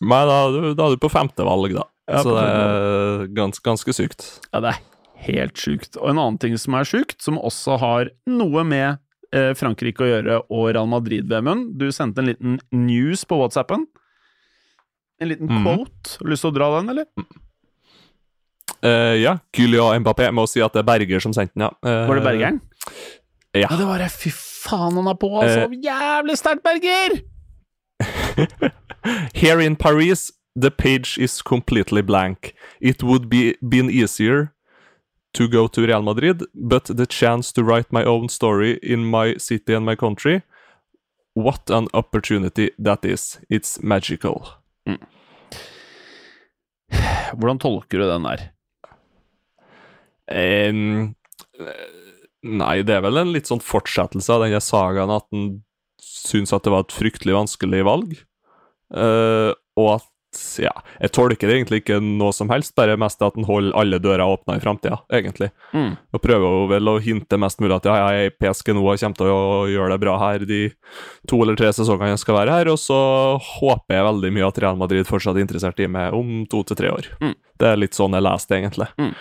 Men 0.00 0.28
da, 0.30 0.36
du- 0.54 0.74
da 0.78 0.86
er 0.86 0.94
du 0.94 1.02
på 1.02 1.10
femte 1.10 1.42
valg, 1.44 1.74
da. 1.74 1.82
Ja, 2.08 2.22
Så 2.22 2.30
det 2.38 2.44
er 2.48 3.26
gans, 3.34 3.58
ganske 3.60 3.92
sykt. 3.92 4.38
Ja, 4.54 4.60
det 4.64 4.70
er 4.70 4.78
helt 5.26 5.58
sjukt. 5.58 5.96
Og 5.98 6.08
en 6.08 6.16
annen 6.22 6.38
ting 6.40 6.54
som 6.56 6.72
er 6.78 6.86
sjukt, 6.88 7.18
som 7.20 7.36
også 7.36 7.76
har 7.82 8.08
noe 8.30 8.62
med 8.64 8.98
Frankrike 9.30 10.04
å 10.04 10.08
gjøre 10.08 10.36
og 10.48 10.62
Real 10.72 10.86
Madrid-VM-en 10.88 11.66
Du 11.76 11.90
sendte 11.92 12.22
en 12.22 12.30
liten 12.30 12.54
news 12.72 13.26
på 13.28 13.36
WhatsAppen. 13.36 13.82
En 15.20 15.28
liten 15.28 15.50
mm. 15.50 15.66
quote. 15.66 16.16
Lyst 16.24 16.46
til 16.46 16.52
å 16.52 16.56
dra 16.56 16.70
den, 16.78 16.94
eller? 16.94 17.08
Uh, 18.84 19.16
ja, 19.18 19.38
Kylian 19.52 20.04
Mbappé. 20.04 20.28
Jeg 20.28 20.36
må 20.38 20.46
si 20.48 20.62
at 20.62 20.74
det 20.74 20.84
er 20.84 20.88
Berger 20.88 21.22
som 21.24 21.34
sendte 21.34 21.56
den, 21.56 21.66
ja. 21.66 21.72
Uh, 21.82 22.06
Var 22.08 22.20
det 22.20 22.26
Bergeren? 22.28 22.60
Ja. 23.56 23.66
Ja, 23.66 23.76
det 23.80 23.88
var 23.88 23.98
det. 24.02 24.10
Fy 24.14 24.30
faen, 24.34 24.94
han 25.00 25.08
er 25.10 25.16
på, 25.18 25.30
altså! 25.40 25.66
Jævlig 25.82 26.38
sterkt, 26.38 26.62
Berger! 26.66 27.18
Here 29.34 29.64
in 29.64 29.74
Paris, 29.76 30.30
the 30.54 30.70
page 30.70 31.18
is 31.18 31.42
completely 31.42 32.02
blank. 32.02 32.54
It 32.80 33.02
would 33.02 33.28
be 33.28 33.56
been 33.62 33.90
easier 33.90 34.52
to 35.34 35.48
go 35.48 35.66
to 35.68 35.86
Real 35.86 36.02
Madrid, 36.02 36.42
but 36.54 36.84
the 36.84 37.06
chance 37.06 37.52
to 37.52 37.64
write 37.64 37.92
my 37.92 38.04
own 38.04 38.28
story 38.28 38.78
in 38.82 39.04
my 39.04 39.36
city 39.36 39.74
and 39.74 39.84
my 39.84 39.96
country, 39.96 40.42
what 41.34 41.70
an 41.70 41.88
opportunity 41.94 42.70
that 42.78 43.04
is. 43.04 43.38
It's 43.50 43.82
magical. 43.82 44.48
Hvordan 47.38 47.58
tolker 47.60 47.98
du 47.98 48.08
den 48.08 48.24
der? 48.24 48.40
Eh, 50.28 50.72
nei, 52.42 52.76
det 52.82 52.94
er 52.96 53.04
vel 53.04 53.20
en 53.20 53.32
litt 53.32 53.48
sånn 53.48 53.60
fortsettelse 53.64 54.32
av 54.32 54.42
denne 54.44 54.60
sagaen 54.64 55.12
at 55.12 55.26
den 55.32 55.62
syns 56.02 56.52
at 56.56 56.64
det 56.64 56.72
var 56.72 56.86
et 56.86 56.96
fryktelig 56.96 57.36
vanskelig 57.36 57.84
valg. 57.86 58.16
uh, 58.94 59.52
og 59.76 59.88
at 59.98 60.06
ja, 60.60 60.72
jeg 61.00 61.12
tolker 61.16 61.48
det 61.48 61.54
egentlig 61.56 61.80
ikke 61.82 61.98
noe 62.04 62.34
som 62.36 62.50
helst, 62.52 62.74
bare 62.76 62.98
mest 63.00 63.22
at 63.24 63.36
han 63.38 63.46
holder 63.48 63.76
alle 63.78 64.00
dører 64.02 64.24
åpna 64.26 64.58
i 64.58 64.62
framtida, 64.62 65.00
egentlig. 65.14 65.48
Mm. 65.72 65.94
Og 66.12 66.22
prøver 66.22 66.44
jo 66.44 66.66
vel 66.70 66.90
å 66.92 66.98
hinte 67.02 67.38
mest 67.40 67.62
mulig 67.62 67.78
at 67.78 67.88
ja, 67.88 67.96
jeg 68.12 68.28
er 68.28 68.36
PSG 68.36 68.74
nå 68.76 68.84
og 68.84 69.00
kommer 69.00 69.18
til 69.18 69.32
å 69.32 69.66
gjøre 69.72 69.94
det 69.94 70.00
bra 70.04 70.16
her 70.20 70.44
de 70.48 70.62
to 71.30 71.40
eller 71.42 71.58
tre 71.58 71.72
sesongene 71.74 72.12
jeg 72.12 72.22
skal 72.24 72.40
være 72.40 72.58
her, 72.60 72.72
og 72.72 72.80
så 72.82 73.00
håper 73.58 73.98
jeg 73.98 74.08
veldig 74.10 74.32
mye 74.36 74.50
at 74.50 74.62
Real 74.64 74.80
Madrid 74.80 75.08
fortsatt 75.08 75.38
er 75.38 75.46
interessert 75.46 75.80
i 75.80 75.90
meg 75.90 76.16
om 76.16 76.42
to 76.50 76.62
til 76.68 76.80
tre 76.82 76.92
år. 76.92 77.12
Mm. 77.24 77.36
Det 77.58 77.70
er 77.70 77.80
litt 77.80 77.96
sånn 77.96 78.14
jeg 78.14 78.26
leste 78.28 78.52
det, 78.52 78.60
egentlig. 78.62 78.90
Mm. 79.00 79.14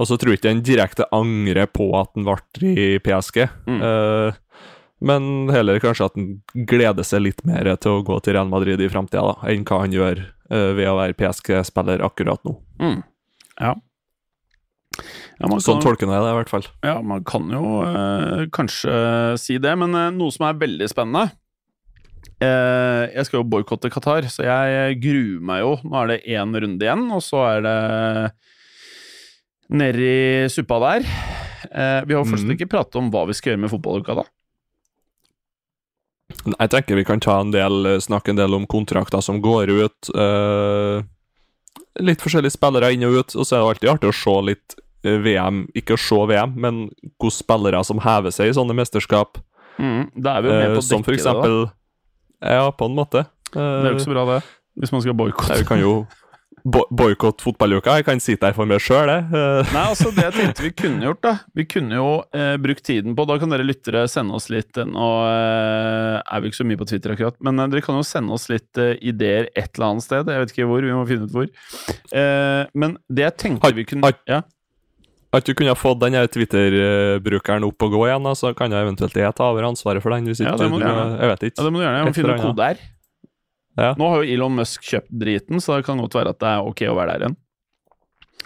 Og 0.00 0.08
så 0.08 0.16
tror 0.16 0.32
jeg 0.32 0.40
ikke 0.40 0.54
han 0.54 0.64
direkte 0.64 1.10
angrer 1.12 1.68
på 1.68 1.90
at 1.98 2.14
han 2.16 2.28
ble 2.28 2.72
i 2.72 2.88
PSG. 3.02 3.42
Mm. 3.68 3.82
Uh, 3.82 4.70
men 5.02 5.50
heller 5.50 5.80
kanskje 5.82 6.06
at 6.06 6.16
han 6.18 6.28
gleder 6.68 7.06
seg 7.06 7.24
litt 7.26 7.42
mer 7.48 7.66
til 7.82 7.98
å 7.98 8.04
gå 8.06 8.20
til 8.22 8.36
Real 8.36 8.50
Madrid 8.50 8.80
i 8.80 8.90
framtida 8.90 9.34
enn 9.50 9.66
hva 9.66 9.82
han 9.82 9.96
gjør 9.96 10.22
ved 10.76 10.86
å 10.90 10.96
være 10.98 11.16
PSG-spiller 11.18 12.02
akkurat 12.04 12.42
nå. 12.44 12.56
Mm. 12.82 13.02
Ja. 13.60 13.74
ja 15.40 15.48
man 15.48 15.60
Sånn 15.64 15.78
kan- 15.80 15.86
tolker 15.88 16.06
jeg 16.08 16.22
det, 16.24 16.32
i 16.32 16.38
hvert 16.40 16.52
fall. 16.52 16.66
Ja, 16.84 16.96
man 17.02 17.24
kan 17.24 17.48
jo 17.50 17.82
eh, 17.86 18.46
kanskje 18.52 19.38
si 19.40 19.58
det, 19.58 19.76
men 19.80 19.94
eh, 19.94 20.10
noe 20.16 20.30
som 20.34 20.46
er 20.48 20.58
veldig 20.60 20.88
spennende 20.92 21.30
eh, 22.42 23.04
Jeg 23.14 23.26
skal 23.28 23.40
jo 23.40 23.48
boikotte 23.48 23.90
Qatar, 23.92 24.28
så 24.32 24.44
jeg 24.44 24.98
gruer 25.02 25.40
meg 25.40 25.62
jo. 25.64 25.76
Nå 25.86 26.00
er 26.02 26.12
det 26.12 26.20
én 26.36 26.52
runde 26.54 26.84
igjen, 26.86 27.06
og 27.14 27.22
så 27.24 27.44
er 27.56 27.64
det 27.66 27.76
nedi 29.72 30.48
suppa 30.52 30.78
der. 30.82 31.06
Eh, 31.72 32.00
vi 32.04 32.14
har 32.14 32.24
fortsatt 32.26 32.48
Mhm. 32.50 32.56
ikke 32.58 32.68
pratet 32.72 32.96
om 33.00 33.10
hva 33.10 33.26
vi 33.26 33.32
skal 33.38 33.52
gjøre 33.54 33.60
med 33.64 33.70
fotballuka, 33.70 34.14
da. 34.18 34.24
Jeg 36.52 36.70
tenker 36.72 36.98
vi 36.98 37.06
kan 37.06 37.22
ta 37.22 37.38
en 37.40 37.52
del, 37.54 37.86
snakke 38.02 38.32
en 38.32 38.40
del 38.40 38.54
om 38.56 38.68
kontrakter 38.70 39.22
som 39.24 39.40
går 39.44 39.72
ut. 39.72 40.12
Uh, 40.16 41.02
litt 42.00 42.22
forskjellige 42.24 42.56
spillere 42.56 42.92
inn 42.94 43.04
og 43.08 43.18
ut, 43.20 43.36
og 43.36 43.46
så 43.46 43.56
er 43.56 43.60
det 43.60 43.68
alltid 43.68 43.92
artig 43.92 44.10
å 44.12 44.16
se 44.16 44.36
litt 44.48 44.76
eh, 45.04 45.18
VM. 45.22 45.66
Ikke 45.78 45.96
å 45.96 46.00
se 46.00 46.18
VM, 46.30 46.54
men 46.56 46.82
hvilke 47.04 47.34
spillere 47.34 47.82
som 47.86 48.00
hever 48.04 48.34
seg 48.34 48.50
i 48.50 48.56
sånne 48.56 48.76
mesterskap. 48.78 49.40
Mm, 49.78 50.08
da 50.16 50.38
er 50.38 50.44
vi 50.44 50.52
jo 50.52 50.56
med 50.56 50.66
eh, 50.70 50.74
på 50.76 50.82
å 50.82 50.86
som 50.86 51.04
for 51.04 51.16
eksempel 51.16 51.58
det, 51.60 51.70
da. 52.42 52.56
Ja, 52.56 52.66
på 52.74 52.88
en 52.88 52.96
måte. 52.98 53.26
Det 53.52 53.60
er 53.60 53.90
jo 53.90 53.96
ikke 53.98 54.08
så 54.08 54.14
bra, 54.14 54.26
det. 54.32 54.40
Hvis 54.80 54.92
man 54.94 55.04
skal 55.04 55.16
boikotte. 55.18 55.60
vi 55.60 55.68
kan 55.68 55.82
jo 55.82 55.94
bo 56.64 56.84
boikotte 56.94 57.42
fotballuka. 57.42 57.96
Jeg 57.98 58.04
kan 58.06 58.20
sitte 58.22 58.46
her 58.46 58.54
for 58.54 58.68
meg 58.70 58.78
sjøl, 58.82 59.10
jeg. 59.10 59.24
Eh, 59.34 59.72
Nei, 59.74 59.82
altså 59.90 60.12
Det 60.14 60.22
jeg 60.28 60.34
tenkte 60.36 60.62
vi 60.62 60.70
kunne 60.78 61.02
gjort, 61.08 61.20
da 61.24 61.32
Vi 61.58 61.64
kunne 61.66 61.98
jo 61.98 62.08
eh, 62.38 62.54
brukt 62.62 62.84
tiden 62.86 63.16
på 63.18 63.26
Da 63.26 63.36
kan 63.42 63.50
dere 63.50 63.66
lyttere 63.66 64.04
sende 64.10 64.34
oss 64.38 64.46
litt 64.52 64.78
Nå 64.78 65.08
eh, 65.26 66.20
er 66.22 66.40
vi 66.44 66.52
ikke 66.52 66.60
så 66.60 66.66
mye 66.68 66.78
på 66.78 66.86
Twitter 66.92 67.14
akkurat, 67.16 67.36
men 67.42 67.58
eh, 67.58 67.68
dere 67.72 67.82
kan 67.84 67.98
jo 67.98 68.06
sende 68.06 68.32
oss 68.36 68.48
litt 68.52 68.78
eh, 68.78 68.94
ideer 69.02 69.48
et 69.58 69.70
eller 69.74 69.88
annet 69.92 70.06
sted. 70.06 70.30
Jeg 70.30 70.44
vet 70.44 70.54
ikke 70.54 70.68
hvor, 70.70 70.82
vi 70.86 70.94
må 70.94 71.02
finne 71.10 71.26
ut 71.26 71.34
hvor. 71.34 71.50
Eh, 72.14 72.64
men 72.78 72.96
det 73.10 73.26
jeg 73.28 73.38
tenkte 73.42 73.66
Har- 73.66 73.78
vi 73.78 73.84
kunne 73.88 74.12
har- 74.12 74.20
Ja, 75.32 75.40
du 75.40 75.54
kunne 75.56 75.72
ha 75.72 75.78
fått 75.80 75.98
den 76.02 76.12
Twitter-brukeren 76.28 77.64
opp 77.64 77.82
og 77.86 77.94
gå 77.94 78.02
igjen, 78.06 78.22
da, 78.26 78.34
så 78.36 78.50
kan 78.56 78.70
jeg 78.70 78.84
eventuelt 78.84 79.14
jeg 79.16 79.34
ta 79.38 79.46
over 79.48 79.64
ansvaret 79.70 80.02
for 80.04 80.12
den. 80.12 80.26
Hvis 80.28 80.40
Ja, 80.44 80.50
ikke 80.52 80.58
det 80.66 80.70
må 80.70 80.78
du 80.78 80.84
du. 80.84 81.16
Jeg 81.22 81.30
vet 81.30 81.42
ikke. 81.48 81.56
ja 81.56 81.64
det 81.64 81.72
må 81.72 81.78
du 81.80 81.84
gjøre. 81.86 81.96
Jeg 81.96 82.06
må 82.06 82.14
finne 82.18 82.34
eller 82.34 82.44
kode 82.52 82.66
her. 82.66 82.76
er. 82.76 82.90
Ja. 83.78 83.94
Nå 83.96 84.08
har 84.12 84.22
jo 84.22 84.34
Elon 84.34 84.58
Musk 84.58 84.84
kjøpt 84.84 85.12
driten, 85.22 85.60
så 85.62 85.78
det 85.78 85.86
kan 85.86 86.00
godt 86.02 86.16
være 86.18 86.34
at 86.34 86.40
det 86.42 86.50
er 86.50 86.68
ok 86.68 86.84
å 86.90 86.96
være 86.98 87.14
der 87.14 87.26
igjen. 87.26 87.36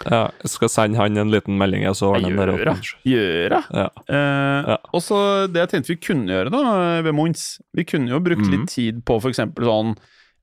Ja, 0.05 0.27
jeg 0.43 0.51
skal 0.53 0.69
sende 0.69 0.99
han 0.99 1.17
en 1.17 1.31
liten 1.33 1.57
melding. 1.57 1.81
Jeg 1.87 1.97
så 1.97 2.11
ordner 2.13 2.51
han 2.51 2.59
det. 2.61 2.75
Gjøra. 3.07 3.61
opp. 3.63 3.71
Ja. 3.73 3.87
Eh, 4.05 4.69
Ja. 4.73 4.77
Og 4.93 5.01
så 5.01 5.17
det 5.51 5.63
jeg 5.63 5.71
tenkte 5.71 5.93
vi 5.95 5.99
kunne 6.09 6.33
gjøre 6.35 6.51
da, 6.53 6.61
ved 7.01 7.15
Mons 7.17 7.59
Vi 7.73 7.85
kunne 7.87 8.11
jo 8.11 8.19
brukt 8.21 8.45
mm. 8.45 8.51
litt 8.53 8.69
tid 8.69 8.99
på 9.07 9.17
eksempel 9.29 9.65
sånn 9.65 9.95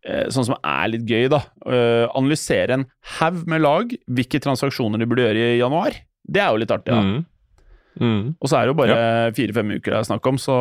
eh, 0.07 0.27
Sånn 0.35 0.49
som 0.49 0.57
er 0.59 0.89
litt 0.91 1.07
gøy, 1.07 1.29
da. 1.33 1.43
Eh, 1.67 2.09
analysere 2.17 2.81
en 2.81 2.87
haug 3.21 3.45
med 3.47 3.63
lag, 3.63 3.95
hvilke 4.11 4.43
transaksjoner 4.43 4.99
de 4.99 5.07
burde 5.07 5.29
gjøre 5.29 5.47
i 5.55 5.61
januar. 5.63 6.03
Det 6.27 6.43
er 6.43 6.51
jo 6.51 6.61
litt 6.65 6.75
artig, 6.75 6.91
da. 6.93 7.01
Mm. 7.01 7.25
Mm. 8.01 8.23
Og 8.43 8.51
så 8.51 8.59
er 8.59 8.67
det 8.67 8.73
jo 8.73 8.79
bare 8.81 9.33
fire-fem 9.37 9.69
uker 9.77 9.93
det 9.95 9.99
er 10.01 10.07
snakk 10.09 10.27
om, 10.27 10.39
så 10.41 10.55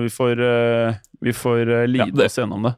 vi 0.00 0.08
får, 0.08 0.40
eh, 0.40 0.94
vi 1.20 1.34
får 1.36 1.60
eh, 1.82 1.86
lide 1.90 2.06
Ja, 2.08 2.16
det- 2.16 2.30
oss 2.30 2.38
gjennom 2.40 2.64
det. 2.64 2.74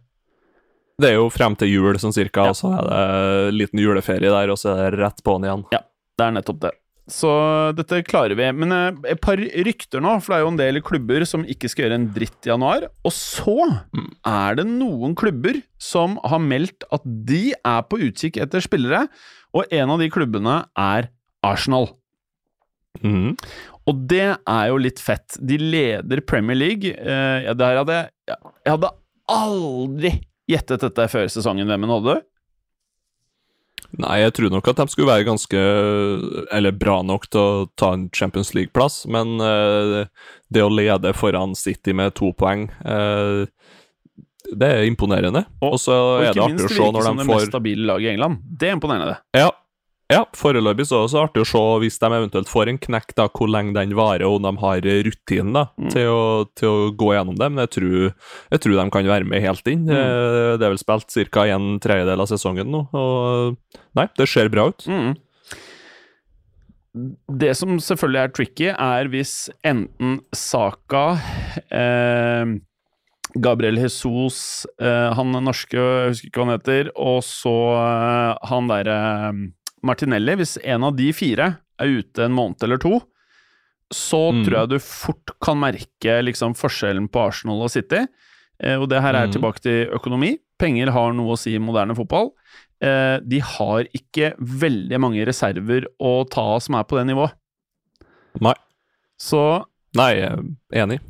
Det 1.01 1.09
er 1.13 1.17
jo 1.17 1.31
frem 1.33 1.55
til 1.57 1.71
jul, 1.73 1.95
sånn 2.03 2.13
cirka, 2.13 2.45
Ja. 2.45 2.53
og 2.53 2.59
så 2.59 2.71
er 2.77 2.85
det 2.91 3.55
liten 3.57 3.81
juleferie 3.81 4.29
der, 4.31 4.51
og 4.53 4.59
så 4.61 4.75
er 4.77 4.91
det 4.93 5.01
rett 5.01 5.23
på'n 5.25 5.47
igjen. 5.47 5.65
Ja, 5.73 5.81
Det 6.19 6.27
er 6.27 6.33
nettopp 6.37 6.61
det. 6.61 6.73
Så 7.11 7.31
dette 7.75 8.03
klarer 8.07 8.37
vi. 8.39 8.45
Men 8.53 8.71
eh, 8.71 9.11
et 9.15 9.21
par 9.25 9.37
rykter 9.41 9.99
nå, 10.05 10.13
for 10.23 10.31
det 10.31 10.37
er 10.37 10.45
jo 10.45 10.51
en 10.53 10.59
del 10.61 10.81
klubber 10.85 11.25
som 11.27 11.43
ikke 11.49 11.69
skal 11.73 11.87
gjøre 11.89 11.97
en 11.99 12.05
dritt 12.15 12.47
i 12.47 12.51
januar. 12.53 12.85
Og 13.05 13.11
så 13.17 13.57
Mm. 13.97 14.11
er 14.25 14.55
det 14.61 14.67
noen 14.67 15.17
klubber 15.17 15.63
som 15.79 16.19
har 16.23 16.39
meldt 16.39 16.85
at 16.93 17.01
de 17.05 17.53
er 17.65 17.83
på 17.83 17.99
utkikk 17.99 18.37
etter 18.45 18.61
spillere, 18.63 19.09
og 19.55 19.65
en 19.73 19.91
av 19.91 19.99
de 19.99 20.09
klubbene 20.11 20.67
er 20.79 21.09
Arsenal. 21.43 21.89
Mm. 23.03 23.37
Og 23.89 24.07
det 24.07 24.37
er 24.47 24.67
jo 24.69 24.77
litt 24.79 25.01
fett. 25.03 25.37
De 25.45 25.57
leder 25.59 26.21
Premier 26.21 26.55
League. 26.57 26.85
Eh, 26.95 27.55
der 27.55 27.77
hadde 27.81 27.97
jeg 28.29 28.37
Jeg 28.67 28.73
hadde 28.77 28.91
aldri 29.29 30.13
gjettet 30.51 30.83
dette 30.85 31.07
før 31.13 31.31
sesongen. 31.33 31.71
Hvem 31.71 31.87
nådde? 31.91 32.19
Nei, 33.99 34.21
jeg 34.23 34.33
tror 34.37 34.53
nok 34.55 34.69
at 34.71 34.79
de 34.79 34.85
skulle 34.93 35.09
være 35.09 35.25
ganske 35.27 35.61
Eller 36.55 36.71
bra 36.79 37.01
nok 37.03 37.25
til 37.33 37.41
å 37.41 37.65
ta 37.81 37.89
en 37.97 38.05
Champions 38.15 38.53
League-plass, 38.55 39.01
men 39.11 39.41
uh, 39.43 40.05
det 40.53 40.63
å 40.63 40.71
lede 40.71 41.11
foran 41.17 41.57
City 41.59 41.95
med 41.97 42.15
to 42.19 42.31
poeng 42.39 42.69
uh, 42.85 43.49
Det 44.47 44.69
er 44.69 44.85
imponerende. 44.87 45.43
Og- 45.63 45.75
Og 45.75 45.81
så 45.83 45.97
er 46.21 46.31
det 46.35 46.45
artig 46.45 46.67
å 46.67 46.69
det 46.69 46.77
se 46.77 46.87
når 46.87 47.03
de 47.09 47.17
det 47.25 47.27
mest 47.33 47.51
stabile 47.51 47.87
laget 47.91 48.07
i 48.07 48.13
England. 48.15 48.39
Det 48.61 48.69
er 48.71 48.77
imponerende. 48.79 49.17
Ja, 49.37 49.51
ja 50.11 50.25
foreløpig 50.37 50.85
så 50.89 50.97
er 50.99 51.01
det 51.01 51.09
også 51.09 51.21
artig 51.23 51.43
å 51.45 51.49
se 51.49 51.63
hvis 51.85 51.99
de 52.03 52.11
eventuelt 52.17 52.51
får 52.51 52.69
en 52.73 52.79
knekk, 52.83 53.15
da, 53.17 53.29
hvor 53.31 53.49
lenge 53.53 53.75
den 53.77 53.95
varer, 53.95 54.27
og 54.27 54.41
om 54.41 54.49
de 54.49 54.53
har 54.65 54.81
rutinen 55.07 55.53
da, 55.55 55.65
Mm. 55.79 55.89
til, 55.95 56.09
å, 56.11 56.25
til 56.59 56.69
å 56.69 56.91
gå 56.99 57.13
gjennom 57.15 57.39
det. 57.39 57.49
Men 57.53 57.63
jeg 57.67 57.71
tror, 57.79 57.97
jeg 58.51 58.61
tror 58.65 58.77
de 58.81 58.91
kan 58.91 59.11
være 59.15 59.25
med 59.31 59.43
helt 59.47 59.67
inn. 59.71 59.87
Mm. 59.87 59.95
Eh, 59.97 60.57
Det 60.59 60.67
er 60.67 60.75
vel 60.75 60.83
spilt 60.83 61.15
ca. 61.31 61.47
en 61.47 61.79
tredjedel 61.81 62.21
av 62.21 62.27
sesongen 62.29 62.71
nå, 62.71 62.85
og 62.93 63.57
nei, 63.97 64.09
det 64.19 64.29
ser 64.29 64.49
bra 64.53 64.69
ut. 64.75 64.85
Mm. 64.91 65.15
Det 67.31 67.53
som 67.55 67.77
selvfølgelig 67.79 68.21
er 68.25 68.33
tricky, 68.35 68.67
er 68.75 69.09
hvis 69.13 69.35
enten 69.65 70.19
Saka, 70.35 71.05
eh, 71.71 72.57
Gabriel 73.39 73.79
Jesus, 73.79 74.67
eh, 74.83 75.13
han 75.15 75.31
norske, 75.47 75.79
jeg 75.79 76.09
husker 76.11 76.27
ikke 76.33 76.41
hva 76.43 76.49
han 76.49 76.57
heter, 76.59 76.91
og 76.99 77.21
så 77.23 77.55
eh, 77.79 78.49
han 78.51 78.67
derre 78.73 78.99
eh, 79.31 79.39
Martinelli 79.83 80.35
Hvis 80.37 80.59
en 80.65 80.85
av 80.85 80.97
de 80.97 81.11
fire 81.17 81.59
er 81.81 81.87
ute 82.01 82.25
en 82.27 82.33
måned 82.37 82.63
eller 82.63 82.79
to, 82.79 83.01
så 83.93 84.31
Mm. 84.33 84.45
tror 84.45 84.57
jeg 84.61 84.69
du 84.69 84.79
fort 84.79 85.31
kan 85.43 85.57
merke 85.59 86.23
liksom, 86.23 86.53
forskjellen 86.55 87.09
på 87.11 87.27
Arsenal 87.29 87.63
og 87.63 87.71
City. 87.71 88.07
Eh, 88.63 88.77
og 88.79 88.89
det 88.89 89.01
her 89.03 89.15
er 89.15 89.27
Mm. 89.27 89.33
tilbake 89.33 89.61
til 89.61 89.89
økonomi. 89.97 90.39
Penger 90.59 90.91
har 90.93 91.13
noe 91.13 91.33
å 91.35 91.39
si 91.39 91.55
i 91.55 91.59
moderne 91.59 91.97
fotball. 91.97 92.31
Eh, 92.81 93.19
de 93.27 93.39
har 93.41 93.85
ikke 93.97 94.35
veldig 94.39 95.01
mange 95.01 95.25
reserver 95.27 95.87
å 96.01 96.29
ta 96.29 96.41
av 96.55 96.61
som 96.63 96.75
er 96.77 96.85
på 96.85 96.97
det 96.99 97.07
nivået. 97.09 97.33
Nei. 98.41 98.55
Så, 99.19 99.65
Nei, 99.97 100.15
jeg 100.15 100.31
er 100.73 100.87
enig. 100.87 101.01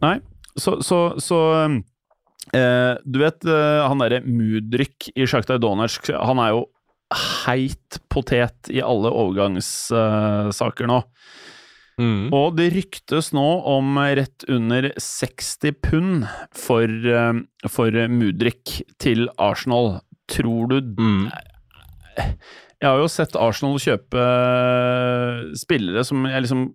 så, 0.56 0.80
så, 0.82 1.14
så 1.20 1.82
eh, 2.54 2.96
Du 3.04 3.18
vet 3.18 3.44
eh, 3.44 3.86
han 3.88 3.98
derre 3.98 4.22
Mudryk 4.24 5.10
i 5.14 5.26
Sjaktar 5.26 5.58
Donetsk, 5.60 6.10
han 6.16 6.38
er 6.38 6.54
jo 6.54 6.64
heit 7.10 7.98
potet 8.12 8.70
i 8.70 8.82
alle 8.84 9.10
overgangssaker 9.10 10.90
nå. 10.90 11.00
Mm. 12.00 12.30
Og 12.32 12.54
det 12.56 12.70
ryktes 12.72 13.32
nå 13.36 13.46
om 13.68 13.98
rett 13.98 14.46
under 14.48 14.88
60 14.96 15.74
pund 15.84 16.28
for, 16.56 16.86
eh, 16.88 17.42
for 17.68 17.90
Mudrik 18.08 18.80
til 19.02 19.28
Arsenal. 19.38 20.00
Tror 20.30 20.68
du 20.70 20.80
Mm. 20.80 21.30
Jeg 22.80 22.88
har 22.88 22.96
jo 22.96 23.08
sett 23.08 23.36
Arsenal 23.36 23.76
kjøpe 23.76 24.16
eh, 24.16 25.52
spillere 25.58 26.04
som 26.04 26.24
jeg 26.24 26.42
liksom 26.42 26.74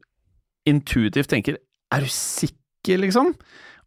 intuitivt 0.66 1.30
tenker 1.30 1.58
Er 1.94 2.02
du 2.02 2.10
sikker, 2.10 3.00
liksom? 3.02 3.34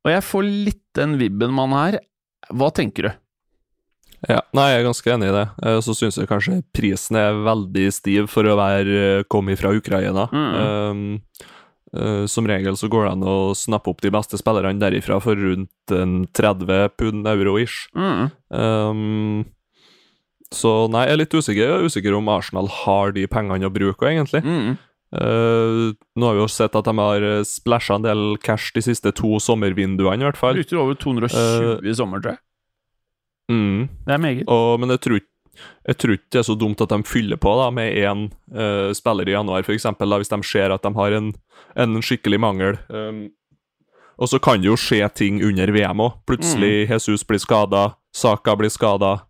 Og 0.05 0.11
jeg 0.11 0.23
får 0.23 0.43
litt 0.47 0.85
den 0.95 1.17
vibben 1.19 1.53
man 1.55 1.75
er. 1.77 1.99
Hva 2.55 2.71
tenker 2.75 3.09
du? 3.09 3.11
Ja, 4.27 4.41
nei, 4.57 4.71
jeg 4.73 4.81
er 4.81 4.89
ganske 4.89 5.13
enig 5.15 5.29
i 5.31 5.35
det. 5.37 5.45
Eh, 5.63 5.79
Så 5.85 5.95
syns 5.95 6.19
jeg 6.19 6.31
kanskje 6.31 6.59
prisen 6.75 7.19
er 7.21 7.39
veldig 7.47 7.87
stiv 7.95 8.27
for 8.33 8.49
å 8.49 8.57
være 8.59 9.25
kommet 9.31 9.61
fra 9.61 9.71
Ukraina. 9.77 10.27
Um, 10.33 11.21
uh, 11.95 12.25
som 12.27 12.49
regel 12.49 12.77
så 12.77 12.91
går 12.91 13.07
det 13.07 13.13
an 13.13 13.29
å 13.29 13.37
snappe 13.55 13.93
opp 13.93 14.03
de 14.03 14.11
beste 14.15 14.41
spillerne 14.41 14.83
derifra 14.83 15.21
for 15.23 15.39
rundt 15.39 15.95
en 15.95 16.25
30 16.35 16.91
pund 16.99 17.31
euro-ish. 17.31 17.87
Mm. 17.95 18.27
Um, 18.51 19.47
så 20.55 20.89
nei, 20.91 21.07
jeg 21.07 21.15
er 21.15 21.23
litt 21.23 21.39
usikker, 21.39 21.63
jeg 21.63 21.79
er 21.79 21.89
usikker 21.89 22.17
om 22.17 22.29
Arsenal 22.33 22.71
har 22.83 23.13
de 23.15 23.27
pengene 23.31 23.69
å 23.69 23.73
bruke, 23.73 24.09
egentlig. 24.09 24.43
Mm. 24.43 24.79
Uh, 25.09 25.95
nå 26.21 26.29
har 26.29 26.37
vi 26.37 26.43
jo 26.43 26.51
sett 26.53 26.75
at 26.77 26.85
de 26.85 26.93
har 26.99 27.25
eh, 27.25 27.45
splæsja 27.47 27.97
en 27.97 28.05
del 28.05 28.35
cash 28.45 28.75
de 28.77 28.83
siste 28.85 29.13
to 29.17 29.39
sommervinduene, 29.41 30.21
i 30.21 30.27
hvert 30.27 30.41
fall. 30.41 30.59
Bruker 30.59 30.83
over 30.83 30.99
220 31.01 31.89
i 31.89 31.95
sommer, 31.97 32.21
tror 32.21 32.35
jeg. 32.35 32.43
Mm. 33.49 33.89
Det 34.07 34.15
er 34.15 34.23
meget. 34.23 34.45
Og, 34.49 34.81
men 34.81 34.93
jeg 34.95 35.03
tror, 35.05 35.21
jeg 35.89 35.99
tror 35.99 36.15
ikke 36.15 36.33
det 36.35 36.41
er 36.43 36.47
så 36.49 36.57
dumt 36.59 36.85
at 36.85 36.93
de 36.93 37.01
fyller 37.09 37.41
på 37.41 37.55
da, 37.61 37.71
med 37.75 37.97
én 37.97 38.29
uh, 38.55 38.93
spiller 38.97 39.29
i 39.29 39.35
januar, 39.35 39.65
f.eks., 39.65 39.89
hvis 39.99 40.33
de 40.35 40.43
ser 40.47 40.75
at 40.75 40.85
de 40.85 40.95
har 40.95 41.19
en, 41.19 41.33
en 41.77 42.03
skikkelig 42.03 42.41
mangel. 42.41 42.79
Um, 42.89 43.29
og 44.19 44.29
så 44.29 44.41
kan 44.43 44.61
det 44.61 44.71
jo 44.71 44.79
skje 44.79 45.07
ting 45.15 45.43
under 45.47 45.71
VM 45.73 46.03
òg. 46.03 46.23
Plutselig 46.27 46.89
Jesus 46.91 47.25
blir 47.27 47.39
skada, 47.43 47.93
Saka 48.15 48.57
blir 48.59 48.73
skada. 48.73 49.21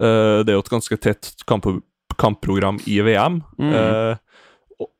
Uh, 0.00 0.42
det 0.42 0.52
er 0.52 0.58
jo 0.58 0.64
et 0.64 0.76
ganske 0.76 1.00
tett 1.00 1.34
kamp 1.46 1.68
kampprogram 2.14 2.78
i 2.86 3.00
VM. 3.02 3.40
Mm. 3.58 3.72
Uh, 3.74 4.16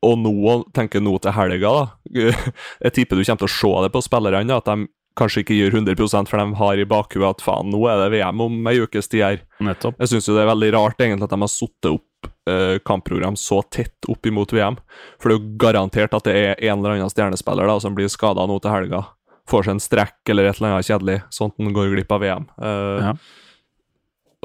og 0.05 0.17
nå, 0.19 0.55
tenker 0.75 1.03
nå 1.03 1.17
til 1.23 1.35
helga, 1.35 1.71
da. 1.71 2.21
jeg 2.85 2.95
tipper 2.95 3.19
du 3.19 3.25
kommer 3.25 3.43
til 3.43 3.49
å 3.49 3.55
se 3.55 3.71
det 3.85 3.91
på 3.93 4.03
spillerne, 4.05 4.59
at 4.59 4.69
de 4.69 4.87
kanskje 5.15 5.43
ikke 5.43 5.55
gir 5.55 5.71
100 5.71 6.25
for 6.27 6.37
de 6.41 6.45
har 6.59 6.77
i 6.81 6.85
bakhuet 6.85 7.29
at 7.29 7.41
faen, 7.45 7.69
nå 7.71 7.79
er 7.87 8.01
det 8.03 8.11
VM 8.19 8.41
om 8.45 8.67
ei 8.67 8.79
ukes 8.83 9.07
tid 9.07 9.23
her. 9.23 9.41
Nettopp. 9.63 9.95
Jeg 10.03 10.11
syns 10.11 10.25
det 10.27 10.41
er 10.43 10.49
veldig 10.51 10.71
rart 10.75 10.99
egentlig 10.99 11.23
at 11.29 11.35
de 11.35 11.39
har 11.45 11.51
satt 11.53 11.89
opp 11.91 12.29
eh, 12.51 12.77
kampprogram 12.85 13.37
så 13.39 13.61
tett 13.71 14.09
opp 14.11 14.25
imot 14.27 14.51
VM. 14.55 14.75
For 15.19 15.29
det 15.31 15.37
er 15.37 15.39
jo 15.39 15.55
garantert 15.63 16.13
at 16.17 16.27
det 16.27 16.35
er 16.35 16.59
en 16.69 16.79
eller 16.81 16.97
annen 16.97 17.09
stjernespiller 17.13 17.67
da 17.71 17.79
som 17.79 17.95
blir 17.95 18.11
skada 18.11 18.43
nå 18.49 18.59
til 18.63 18.71
helga. 18.75 19.05
Får 19.47 19.67
seg 19.67 19.75
en 19.77 19.83
strekk 19.83 20.29
eller 20.33 20.49
et 20.49 20.57
eller 20.59 20.73
annet 20.75 20.87
kjedelig, 20.89 21.17
sånn 21.31 21.51
at 21.53 21.59
han 21.61 21.73
går 21.75 21.91
glipp 21.95 22.11
av 22.15 22.21
VM. 22.25 22.47
Eh, 22.59 23.01
Ja. 23.05 23.15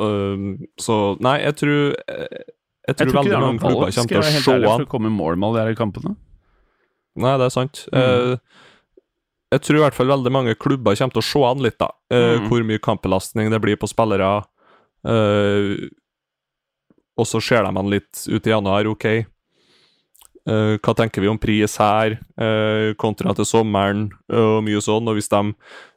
eh, 0.06 0.46
så 0.80 0.96
nei, 1.20 1.38
jeg 1.44 1.56
tror 1.60 1.78
Jeg, 1.80 2.28
Jeg 2.90 2.96
Jeg 2.96 2.96
tror, 2.96 3.06
tror 3.06 3.06
ikke 3.06 3.12
det 3.12 3.30
veldig 3.30 3.36
er 3.36 3.40
mange 3.40 3.52
noe 3.52 3.60
klubber 3.60 3.80
valg, 3.80 3.94
kommer 3.94 3.94
skal 3.94 4.08
til 4.08 4.16
jeg 4.16 4.22
være 4.22 4.30
å 4.30 4.34
helt 4.34 4.44
se 4.44 4.52
ærlig, 4.56 4.70
for 4.70 4.86
å 4.86 4.90
komme 4.94 5.06
i 5.10 5.14
mål 5.14 5.36
med 5.38 5.48
alle 5.50 5.64
de 5.70 5.78
kampene. 5.78 6.16
Nei, 7.20 7.32
det 7.38 7.44
er 7.46 7.52
sant. 7.54 7.80
Eh, 7.92 8.36
jeg 9.50 9.62
tror 9.66 9.80
i 9.80 9.82
hvert 9.82 9.96
fall 9.96 10.10
veldig 10.12 10.30
mange 10.32 10.54
klubber 10.58 10.94
kommer 10.94 11.16
til 11.16 11.22
å 11.22 11.26
se 11.26 11.42
an 11.48 11.64
litt, 11.64 11.78
da. 11.80 11.90
Uh, 12.12 12.38
Mm. 12.40 12.46
Hvor 12.46 12.66
mye 12.66 12.82
kampbelastning 12.82 13.50
det 13.50 13.60
blir 13.62 13.78
på 13.80 13.90
spillere. 13.90 14.44
Uh, 15.06 15.90
og 17.18 17.26
så 17.26 17.40
ser 17.42 17.66
de 17.66 17.74
an 17.74 17.90
litt 17.90 18.24
ut 18.30 18.46
i 18.46 18.52
januar, 18.54 18.86
OK. 18.86 19.06
Uh, 20.48 20.78
hva 20.78 20.94
tenker 20.96 21.20
vi 21.24 21.28
om 21.28 21.38
pris 21.38 21.76
her, 21.82 22.16
kontra 22.96 23.34
til 23.36 23.48
sommeren, 23.48 24.08
og 24.32 24.62
mye 24.64 24.80
sånn. 24.80 25.10
Og 25.10 25.18
hvis 25.18 25.30
de 25.32 25.44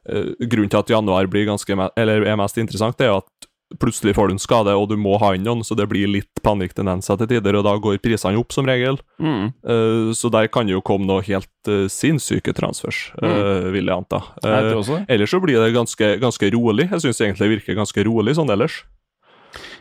Grunnen 0.04 0.68
til 0.68 0.82
at 0.82 0.90
januar 0.92 1.24
blir 1.32 1.46
ganske 1.48 1.72
eller 1.96 2.26
er 2.28 2.36
mest 2.36 2.58
interessant, 2.60 2.98
det 2.98 3.06
er 3.06 3.14
jo 3.14 3.22
at 3.22 3.46
plutselig 3.80 4.14
får 4.16 4.28
du 4.28 4.34
en 4.34 4.42
skade, 4.42 4.74
og 4.76 4.88
du 4.90 4.96
må 5.00 5.16
ha 5.22 5.32
inn 5.36 5.44
noen, 5.46 5.64
så 5.66 5.76
det 5.78 5.86
blir 5.90 6.10
litt 6.10 6.42
panikktendenser 6.44 7.18
til 7.20 7.30
tider, 7.34 7.58
og 7.58 7.66
da 7.66 7.74
går 7.82 8.00
prisene 8.04 8.40
opp, 8.40 8.54
som 8.54 8.68
regel. 8.68 8.98
Mm. 9.22 9.52
Uh, 9.66 10.10
så 10.16 10.30
der 10.32 10.50
kan 10.52 10.68
det 10.68 10.76
jo 10.76 10.84
komme 10.84 11.08
noe 11.08 11.24
helt 11.26 11.70
uh, 11.70 11.86
sinnssyke 11.92 12.54
transfers, 12.56 13.06
eh, 13.22 13.70
vil 13.74 13.88
jeg 13.88 13.94
anta. 13.94 14.20
Jeg 14.44 15.06
ellers 15.08 15.32
så 15.32 15.40
blir 15.42 15.60
det 15.62 15.74
ganske, 15.74 16.10
ganske 16.22 16.50
rolig. 16.54 16.88
Jeg 16.90 17.04
syns 17.04 17.22
egentlig 17.22 17.44
det 17.44 17.54
virker 17.56 17.78
ganske 17.78 18.04
rolig 18.06 18.36
sånn 18.38 18.52
ellers. 18.54 18.82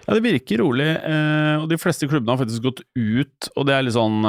Ja, 0.03 0.17
det 0.17 0.23
virker 0.25 0.59
rolig, 0.59 0.89
og 1.63 1.69
de 1.71 1.77
fleste 1.79 2.09
klubbene 2.11 2.33
har 2.35 2.41
faktisk 2.41 2.65
gått 2.65 2.81
ut, 2.99 3.47
og 3.55 3.67
det 3.69 3.75
er 3.75 3.85
litt 3.85 3.95
sånn 3.95 4.25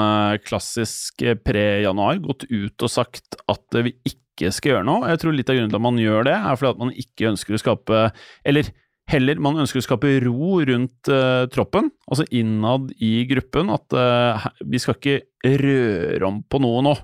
klassisk 0.47 1.25
pre-januar, 1.42 2.21
gått 2.23 2.47
ut 2.47 2.85
og 2.87 2.92
sagt 2.92 3.35
at 3.50 3.80
vi 3.83 3.97
ikke 4.06 4.52
skal 4.54 4.76
gjøre 4.76 4.87
noe. 4.87 5.11
Jeg 5.11 5.23
tror 5.23 5.35
litt 5.35 5.50
av 5.50 5.59
grunnen 5.59 5.75
til 5.75 5.80
at 5.80 5.87
man 5.88 5.99
gjør 5.99 6.28
det, 6.30 6.37
er 6.38 6.61
fordi 6.61 6.71
at 6.71 6.83
man 6.85 6.94
ikke 6.94 7.28
ønsker 7.33 7.59
å 7.59 7.62
skape 7.64 8.04
Eller 8.47 8.71
heller, 9.11 9.37
man 9.42 9.58
ønsker 9.61 9.80
å 9.82 9.84
skape 9.84 10.12
ro 10.25 10.61
rundt 10.64 11.11
uh, 11.12 11.44
troppen, 11.52 11.90
altså 12.08 12.25
innad 12.32 12.92
i 13.04 13.25
gruppen. 13.30 13.68
At 13.75 13.92
uh, 13.92 14.46
vi 14.64 14.80
skal 14.80 14.96
ikke 14.96 15.23
røre 15.61 16.28
om 16.28 16.42
på 16.49 16.61
noe 16.64 16.82
nå. 16.87 16.94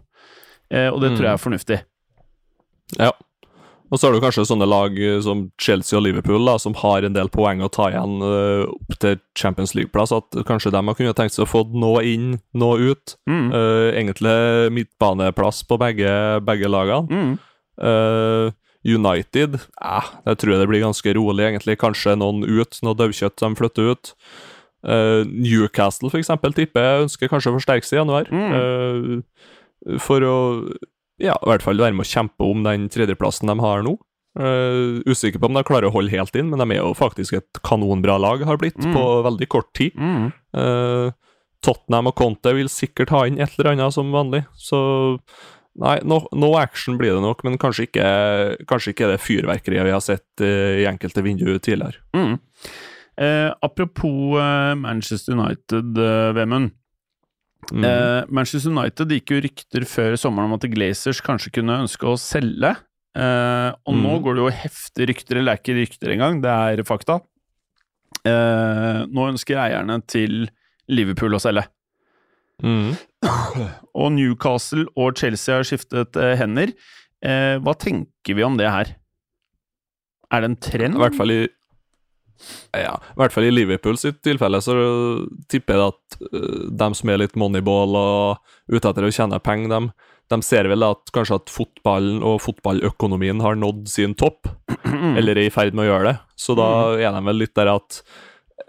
Uh, 0.72 0.88
og 0.94 1.00
det 1.02 1.10
Mm. 1.10 1.16
tror 1.18 1.26
jeg 1.26 1.32
er 1.34 1.44
fornuftig. 1.44 1.80
Ja. 2.98 3.10
Og 3.90 3.98
så 3.98 4.06
har 4.06 4.14
du 4.14 4.20
kanskje 4.22 4.44
sånne 4.46 4.68
lag 4.70 4.94
som 5.22 5.48
Chelsea 5.58 5.96
og 5.98 6.04
Liverpool, 6.04 6.44
da, 6.46 6.52
som 6.62 6.76
har 6.78 7.02
en 7.02 7.12
del 7.16 7.26
poeng 7.28 7.58
å 7.58 7.68
ta 7.74 7.88
igjen 7.90 8.20
opp 8.22 8.94
til 9.02 9.16
Champions 9.34 9.74
League-plass. 9.74 10.12
At 10.14 10.30
kanskje 10.46 10.70
de 10.70 10.78
har 10.86 10.94
kunnet 10.94 11.18
tenkt 11.18 11.34
seg 11.34 11.42
å 11.42 11.50
få 11.50 11.64
noe 11.74 12.04
inn, 12.06 12.36
noe 12.54 12.78
ut. 12.92 13.16
Mm. 13.26 13.48
Egentlig 13.98 14.36
midtbaneplass 14.78 15.64
på 15.66 15.74
begge, 15.82 16.12
begge 16.46 16.70
lagene. 16.70 17.10
Mm. 17.10 17.34
United 18.86 19.58
eh, 19.60 20.06
Jeg 20.26 20.38
tror 20.40 20.58
det 20.58 20.68
blir 20.70 20.84
ganske 20.84 21.14
rolig, 21.18 21.44
egentlig. 21.48 21.78
Kanskje 21.80 22.16
noen 22.16 22.44
ut, 22.48 22.78
noe 22.86 22.96
daukjøtt 22.96 23.36
de 23.42 23.50
flytter 23.58 23.90
ut. 23.92 24.12
Eh, 24.88 25.24
Newcastle, 25.28 26.08
for 26.12 26.20
eksempel, 26.22 26.54
tipper 26.56 26.86
jeg 26.86 27.08
ønsker 27.08 27.28
kanskje 27.32 27.52
å 27.52 27.58
forsterke 27.58 27.84
seg 27.88 27.98
i 27.98 28.00
januar. 28.00 28.30
Eh, 28.32 29.98
for 30.00 30.24
å 30.24 30.36
ja, 31.20 31.34
i 31.36 31.48
hvert 31.50 31.64
fall 31.64 31.80
være 31.80 31.92
med 31.96 32.06
å 32.06 32.08
kjempe 32.08 32.46
om 32.48 32.62
den 32.64 32.88
tredjeplassen 32.92 33.50
de 33.52 33.58
har 33.60 33.84
nå. 33.84 33.98
Uh, 34.38 35.02
usikker 35.10 35.40
på 35.42 35.48
om 35.50 35.56
de 35.58 35.62
klarer 35.66 35.88
å 35.88 35.92
holde 35.92 36.12
helt 36.14 36.36
inn, 36.38 36.52
men 36.52 36.60
de 36.62 36.76
er 36.76 36.78
jo 36.78 36.92
faktisk 36.94 37.34
et 37.34 37.60
kanonbra 37.66 38.14
lag, 38.22 38.44
har 38.46 38.56
blitt, 38.60 38.78
Mm. 38.78 38.94
på 38.94 39.02
veldig 39.26 39.48
kort 39.50 39.72
tid. 39.74 39.92
Mm. 39.98 40.32
Uh, 40.54 41.10
Tottenham 41.60 42.06
og 42.06 42.14
Conte 42.16 42.54
vil 42.54 42.70
sikkert 42.70 43.10
ha 43.10 43.24
inn 43.26 43.40
et 43.40 43.50
eller 43.58 43.72
annet 43.72 43.92
som 43.92 44.12
vanlig, 44.14 44.46
så 44.56 45.18
Nei, 45.78 46.00
no, 46.02 46.26
no 46.34 46.56
action 46.58 46.96
blir 46.98 47.14
det 47.14 47.22
nok, 47.22 47.44
men 47.46 47.54
kanskje 47.56 47.86
ikke, 47.86 48.06
kanskje 48.68 48.90
ikke 48.92 49.06
det 49.12 49.20
fyrverkeriet 49.22 49.86
vi 49.86 49.92
har 49.94 50.02
sett 50.02 50.42
eh, 50.42 50.80
i 50.82 50.86
enkelte 50.90 51.22
vinduer 51.22 51.60
tidligere. 51.62 52.00
Mm. 52.16 52.34
Eh, 53.20 53.52
apropos 53.62 54.34
eh, 54.40 54.74
Manchester 54.74 55.36
United, 55.38 55.96
eh, 55.96 56.32
Vemund. 56.34 56.72
Mm. 57.70 57.84
Eh, 57.86 58.24
Manchester 58.34 58.72
United 58.74 59.14
gikk 59.14 59.30
jo 59.36 59.40
rykter 59.46 59.86
før 59.86 60.16
sommeren 60.18 60.50
om 60.50 60.56
at 60.58 60.66
Glazers 60.72 61.20
kanskje 61.22 61.52
kunne 61.60 61.78
ønske 61.84 62.08
å 62.10 62.16
selge. 62.18 62.74
Eh, 63.14 63.70
og 63.86 63.94
nå 63.94 64.16
Mm. 64.18 64.22
går 64.24 64.34
det 64.34 64.42
jo 64.42 64.50
heftige 64.64 65.06
rykter, 65.12 65.36
eller 65.38 65.52
er 65.54 65.58
ikke 65.62 65.78
rykter 65.78 66.12
engang, 66.16 66.40
det 66.42 66.50
er 66.50 66.82
fakta. 66.88 67.20
Eh, 68.26 69.04
nå 69.06 69.28
ønsker 69.32 69.56
eierne 69.56 70.00
til 70.06 70.48
Liverpool 70.90 71.34
å 71.38 71.40
selge. 71.40 71.64
Mm. 72.62 72.96
Og 74.00 74.12
Newcastle 74.16 74.86
og 74.96 75.18
Chelsea 75.20 75.56
har 75.56 75.66
skiftet 75.66 76.16
eh, 76.20 76.36
hender. 76.40 76.74
Eh, 77.20 77.56
hva 77.60 77.76
tenker 77.76 78.36
vi 78.36 78.46
om 78.46 78.56
det 78.60 78.70
her? 78.70 78.94
Er 80.30 80.44
det 80.44 80.52
en 80.52 80.60
trend? 80.62 80.96
I 80.96 81.04
hvert 81.04 81.18
fall 81.18 81.34
i 81.34 81.40
ja, 82.72 82.94
i 82.96 83.18
hvert 83.20 83.34
fall 83.34 83.46
i 83.46 83.52
Liverpool 83.52 83.98
sitt 84.00 84.22
tilfelle 84.24 84.60
så 84.64 84.74
tipper 85.52 85.76
jeg 85.76 85.92
at 85.92 86.20
uh, 86.30 86.62
de 86.72 86.88
som 86.96 87.12
er 87.12 87.20
litt 87.20 87.36
moneyball 87.38 87.98
og 87.98 88.54
ute 88.72 88.86
etter 88.88 89.06
å 89.06 89.12
tjene 89.12 89.40
penger, 89.44 89.74
de, 89.74 90.08
de, 90.32 90.38
ser 90.46 90.70
vel 90.70 90.86
at 90.86 91.12
kanskje 91.14 91.40
at 91.40 91.52
fotballen 91.52 92.22
og 92.26 92.40
fotballøkonomien 92.46 93.42
har 93.44 93.58
nådd 93.60 93.84
sin 93.92 94.16
topp, 94.18 94.48
eller 95.18 95.36
er 95.36 95.50
i 95.50 95.52
ferd 95.52 95.76
med 95.76 95.84
å 95.84 95.90
gjøre 95.90 96.08
det. 96.08 96.16
Så 96.40 96.56
da 96.58 96.70
er 96.96 97.12
de 97.12 97.24
vel 97.28 97.42
litt 97.42 97.56
der 97.58 97.74
at 97.74 98.00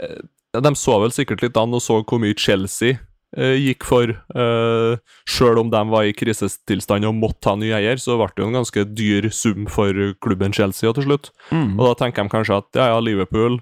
uh, 0.02 0.20
De 0.52 0.74
så 0.76 0.98
vel 1.00 1.16
sikkert 1.16 1.46
litt 1.46 1.56
an 1.56 1.72
og 1.78 1.80
så 1.80 2.02
hvor 2.04 2.20
mye 2.20 2.36
Chelsea 2.36 2.98
eh, 2.98 3.06
gikk 3.38 3.86
for. 3.88 4.12
Uh, 4.36 5.00
Sjøl 5.30 5.62
om 5.62 5.72
de 5.72 5.82
var 5.92 6.08
i 6.08 6.16
krisetilstand 6.16 7.08
og 7.08 7.18
måtte 7.20 7.52
ha 7.52 7.58
ny 7.60 7.72
eier, 7.78 8.00
så 8.02 8.18
ble 8.20 8.30
det 8.36 8.44
jo 8.44 8.50
en 8.50 8.58
ganske 8.60 8.86
dyr 8.92 9.30
sum 9.32 9.68
for 9.72 9.96
klubben 10.24 10.56
Chelsea 10.56 10.92
til 10.98 11.08
slutt. 11.08 11.32
Mm. 11.52 11.78
Og 11.80 11.86
da 11.88 11.94
tenker 12.02 12.28
de 12.28 12.34
kanskje 12.34 12.60
at 12.62 12.82
ja, 12.82 12.92
ja, 12.94 13.04
Liverpool 13.04 13.62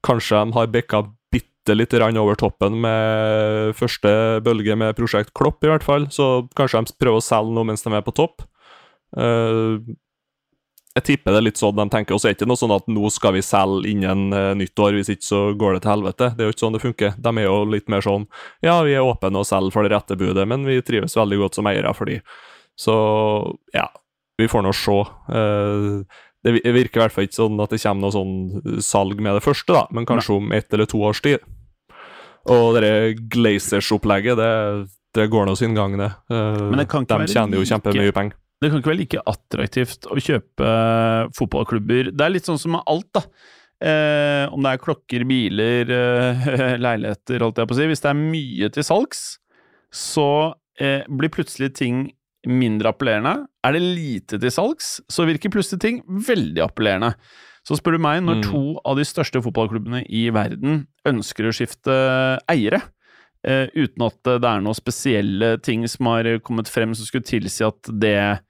Kanskje 0.00 0.38
de 0.48 0.56
har 0.56 0.68
bikka 0.72 1.02
bitte 1.28 1.74
lite 1.76 1.98
grann 1.98 2.16
over 2.16 2.38
toppen 2.40 2.78
med 2.80 3.74
første 3.76 4.40
bølge 4.40 4.72
med 4.80 4.96
Prosjekt 4.96 5.34
Klopp, 5.36 5.60
i 5.64 5.68
hvert 5.68 5.84
fall. 5.84 6.06
Så 6.08 6.46
kanskje 6.56 6.86
de 6.88 6.96
prøver 6.96 7.20
å 7.20 7.24
selge 7.24 7.52
noe 7.52 7.68
mens 7.68 7.84
de 7.84 7.92
er 7.92 8.06
på 8.06 8.14
topp. 8.16 8.46
Eh, 9.16 9.76
jeg 10.98 11.04
tipper 11.06 11.34
det 11.34 11.38
er 11.38 11.46
litt 11.46 11.60
sånn 11.60 11.76
de 11.78 11.86
tenker. 11.92 12.16
Og 12.16 12.20
så 12.20 12.28
er 12.28 12.34
det 12.34 12.40
ikke 12.40 12.48
noe 12.50 12.58
sånn 12.58 12.74
at 12.74 12.88
nå 12.90 13.10
skal 13.14 13.36
vi 13.36 13.42
selge 13.46 13.92
innen 13.92 14.34
uh, 14.34 14.50
nyttår, 14.58 14.96
hvis 14.98 15.12
ikke 15.14 15.26
så 15.28 15.42
går 15.58 15.76
det 15.76 15.84
til 15.84 15.92
helvete. 15.94 16.30
Det 16.34 16.42
er 16.42 16.50
jo 16.50 16.54
ikke 16.56 16.64
sånn 16.64 16.76
det 16.76 16.82
funker. 16.82 17.14
De 17.16 17.32
er 17.38 17.46
jo 17.46 17.60
litt 17.70 17.92
mer 17.92 18.02
sånn 18.04 18.26
ja, 18.66 18.80
vi 18.86 18.96
er 18.98 19.06
åpne 19.06 19.38
og 19.42 19.46
selger 19.46 19.74
for 19.76 19.86
det 19.86 19.94
rette 19.94 20.18
budet, 20.18 20.48
men 20.50 20.66
vi 20.66 20.80
trives 20.82 21.14
veldig 21.18 21.38
godt 21.44 21.60
som 21.60 21.70
eiere 21.70 21.94
for 21.94 22.10
de. 22.10 22.18
Så 22.80 22.96
ja, 23.76 23.86
vi 24.40 24.48
får 24.50 24.64
nå 24.66 24.74
se. 24.74 24.98
Eh, 25.36 26.20
det 26.40 26.72
virker 26.72 26.96
i 26.96 27.02
hvert 27.04 27.14
fall 27.14 27.26
ikke 27.28 27.36
sånn 27.36 27.60
at 27.60 27.72
det 27.74 27.80
kommer 27.82 28.06
noe 28.06 28.14
sånn 28.14 28.80
salg 28.82 29.20
med 29.20 29.36
det 29.36 29.44
første, 29.44 29.74
da, 29.76 29.84
men 29.92 30.08
kanskje 30.08 30.38
om 30.38 30.54
ett 30.56 30.72
eller 30.72 30.88
to 30.88 31.02
års 31.04 31.20
tid. 31.22 31.44
Og 32.50 32.78
det 32.80 33.20
Glazers-opplegget, 33.30 34.40
det, 34.40 34.52
det 35.14 35.28
går 35.30 35.44
nå 35.46 35.56
sin 35.60 35.76
gang, 35.76 35.98
det. 36.00 36.08
Eh, 36.32 36.62
Men 36.70 36.80
det 36.80 36.88
kan 36.90 37.04
ikke 37.04 37.20
de 37.20 37.34
tjener 37.34 37.60
jo 37.60 37.68
kjempemye 37.68 38.16
penger. 38.16 38.39
Det 38.60 38.68
kan 38.68 38.80
ikke 38.82 38.90
være 38.92 39.00
like 39.00 39.22
attraktivt 39.30 40.04
å 40.12 40.18
kjøpe 40.20 40.66
eh, 40.68 41.30
fotballklubber. 41.36 42.10
Det 42.12 42.24
er 42.26 42.32
litt 42.34 42.48
sånn 42.48 42.60
som 42.60 42.74
med 42.76 42.84
alt, 42.92 43.08
da. 43.16 43.22
Eh, 43.80 44.44
om 44.52 44.60
det 44.60 44.74
er 44.74 44.82
klokker, 44.82 45.24
biler, 45.24 45.88
eh, 45.96 46.74
leiligheter, 46.84 47.40
holdt 47.40 47.60
jeg 47.62 47.70
på 47.70 47.76
å 47.76 47.78
si. 47.78 47.86
Hvis 47.88 48.04
det 48.04 48.10
er 48.12 48.18
mye 48.20 48.68
til 48.74 48.84
salgs, 48.84 49.22
så 49.90 50.26
eh, 50.80 51.06
blir 51.08 51.32
plutselig 51.32 51.72
ting 51.78 52.02
mindre 52.48 52.92
appellerende. 52.92 53.46
Er 53.64 53.76
det 53.76 53.80
lite 53.84 54.38
til 54.40 54.52
salgs, 54.52 54.98
så 55.12 55.24
virker 55.28 55.52
plutselig 55.52 55.80
ting 55.80 56.02
veldig 56.08 56.62
appellerende. 56.64 57.14
Så 57.64 57.76
spør 57.76 57.96
du 57.96 58.00
meg, 58.04 58.22
når 58.24 58.38
Mm. 58.40 58.44
to 58.46 58.62
av 58.88 58.96
de 58.96 59.04
største 59.04 59.40
fotballklubbene 59.44 60.04
i 60.08 60.28
verden 60.32 60.86
ønsker 61.08 61.48
å 61.48 61.52
skifte 61.52 61.96
eiere, 62.48 62.80
eh, 63.44 63.68
uten 63.76 64.04
at 64.06 64.20
det 64.24 64.48
er 64.48 64.60
noen 64.64 64.76
spesielle 64.76 65.56
ting 65.60 65.84
som 65.88 66.06
har 66.12 66.24
kommet 66.44 66.68
frem 66.68 66.94
som 66.96 67.04
skulle 67.08 67.28
tilsi 67.28 67.64
at 67.66 67.88
det 68.00 68.40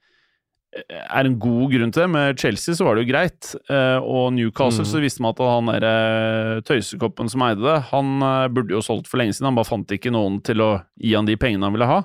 er 0.71 1.27
en 1.27 1.37
god 1.41 1.71
grunn 1.73 1.91
til 1.91 2.03
det. 2.05 2.09
Med 2.13 2.39
Chelsea 2.39 2.75
så 2.75 2.85
var 2.87 2.95
det 2.95 3.03
jo 3.05 3.11
greit, 3.11 3.49
eh, 3.69 3.99
og 3.99 4.31
Newcastle 4.33 4.85
Mm. 4.85 4.91
så 4.91 5.01
visste 5.03 5.21
man 5.21 5.33
at 5.35 5.41
han 5.43 5.65
der 5.67 5.85
eh, 5.87 6.61
tøysekoppen 6.61 7.29
som 7.29 7.43
eide 7.43 7.61
det, 7.61 7.81
han 7.91 8.21
eh, 8.21 8.47
burde 8.47 8.71
jo 8.71 8.81
solgt 8.81 9.09
for 9.11 9.19
lenge 9.19 9.35
siden, 9.35 9.49
han 9.49 9.59
bare 9.59 9.67
fant 9.67 9.91
ikke 9.91 10.13
noen 10.13 10.39
til 10.41 10.61
å 10.63 10.71
gi 10.95 11.13
han 11.15 11.27
de 11.27 11.35
pengene 11.35 11.67
han 11.67 11.75
ville 11.75 11.89
ha. 11.89 11.99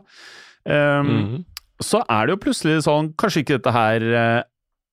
Um, 0.67 1.07
mm. 1.07 1.45
Så 1.79 2.01
er 2.11 2.27
det 2.27 2.35
jo 2.35 2.43
plutselig 2.43 2.83
sånn, 2.83 3.13
kanskje 3.15 3.45
ikke 3.45 3.59
dette 3.61 3.71
her 3.71 4.03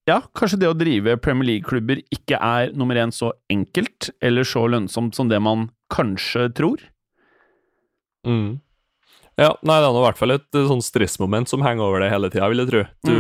Ja, 0.06 0.20
kanskje 0.36 0.60
det 0.60 0.68
å 0.68 0.76
drive 0.76 1.16
Premier 1.18 1.48
League-klubber 1.48 2.02
ikke 2.12 2.36
er 2.36 2.74
nummer 2.76 2.96
én 3.00 3.10
så 3.16 3.32
enkelt 3.50 4.12
eller 4.22 4.44
så 4.44 4.68
lønnsomt 4.68 5.16
som 5.16 5.30
det 5.32 5.40
man 5.42 5.70
kanskje 5.90 6.50
tror. 6.54 6.84
Mm. 8.28 8.60
Ja, 9.40 9.56
nei, 9.66 9.80
det 9.82 9.88
er 9.90 9.98
i 9.98 10.06
hvert 10.06 10.20
fall 10.20 10.36
et 10.36 10.58
eh, 10.58 10.68
sånn 10.70 10.84
stressmoment 10.86 11.50
som 11.50 11.64
henger 11.66 11.88
over 11.88 12.04
deg 12.04 12.14
hele 12.14 12.30
tida, 12.34 12.50
vil 12.52 12.62
jeg 12.62 12.70
tro. 12.70 12.84
Du, 13.08 13.16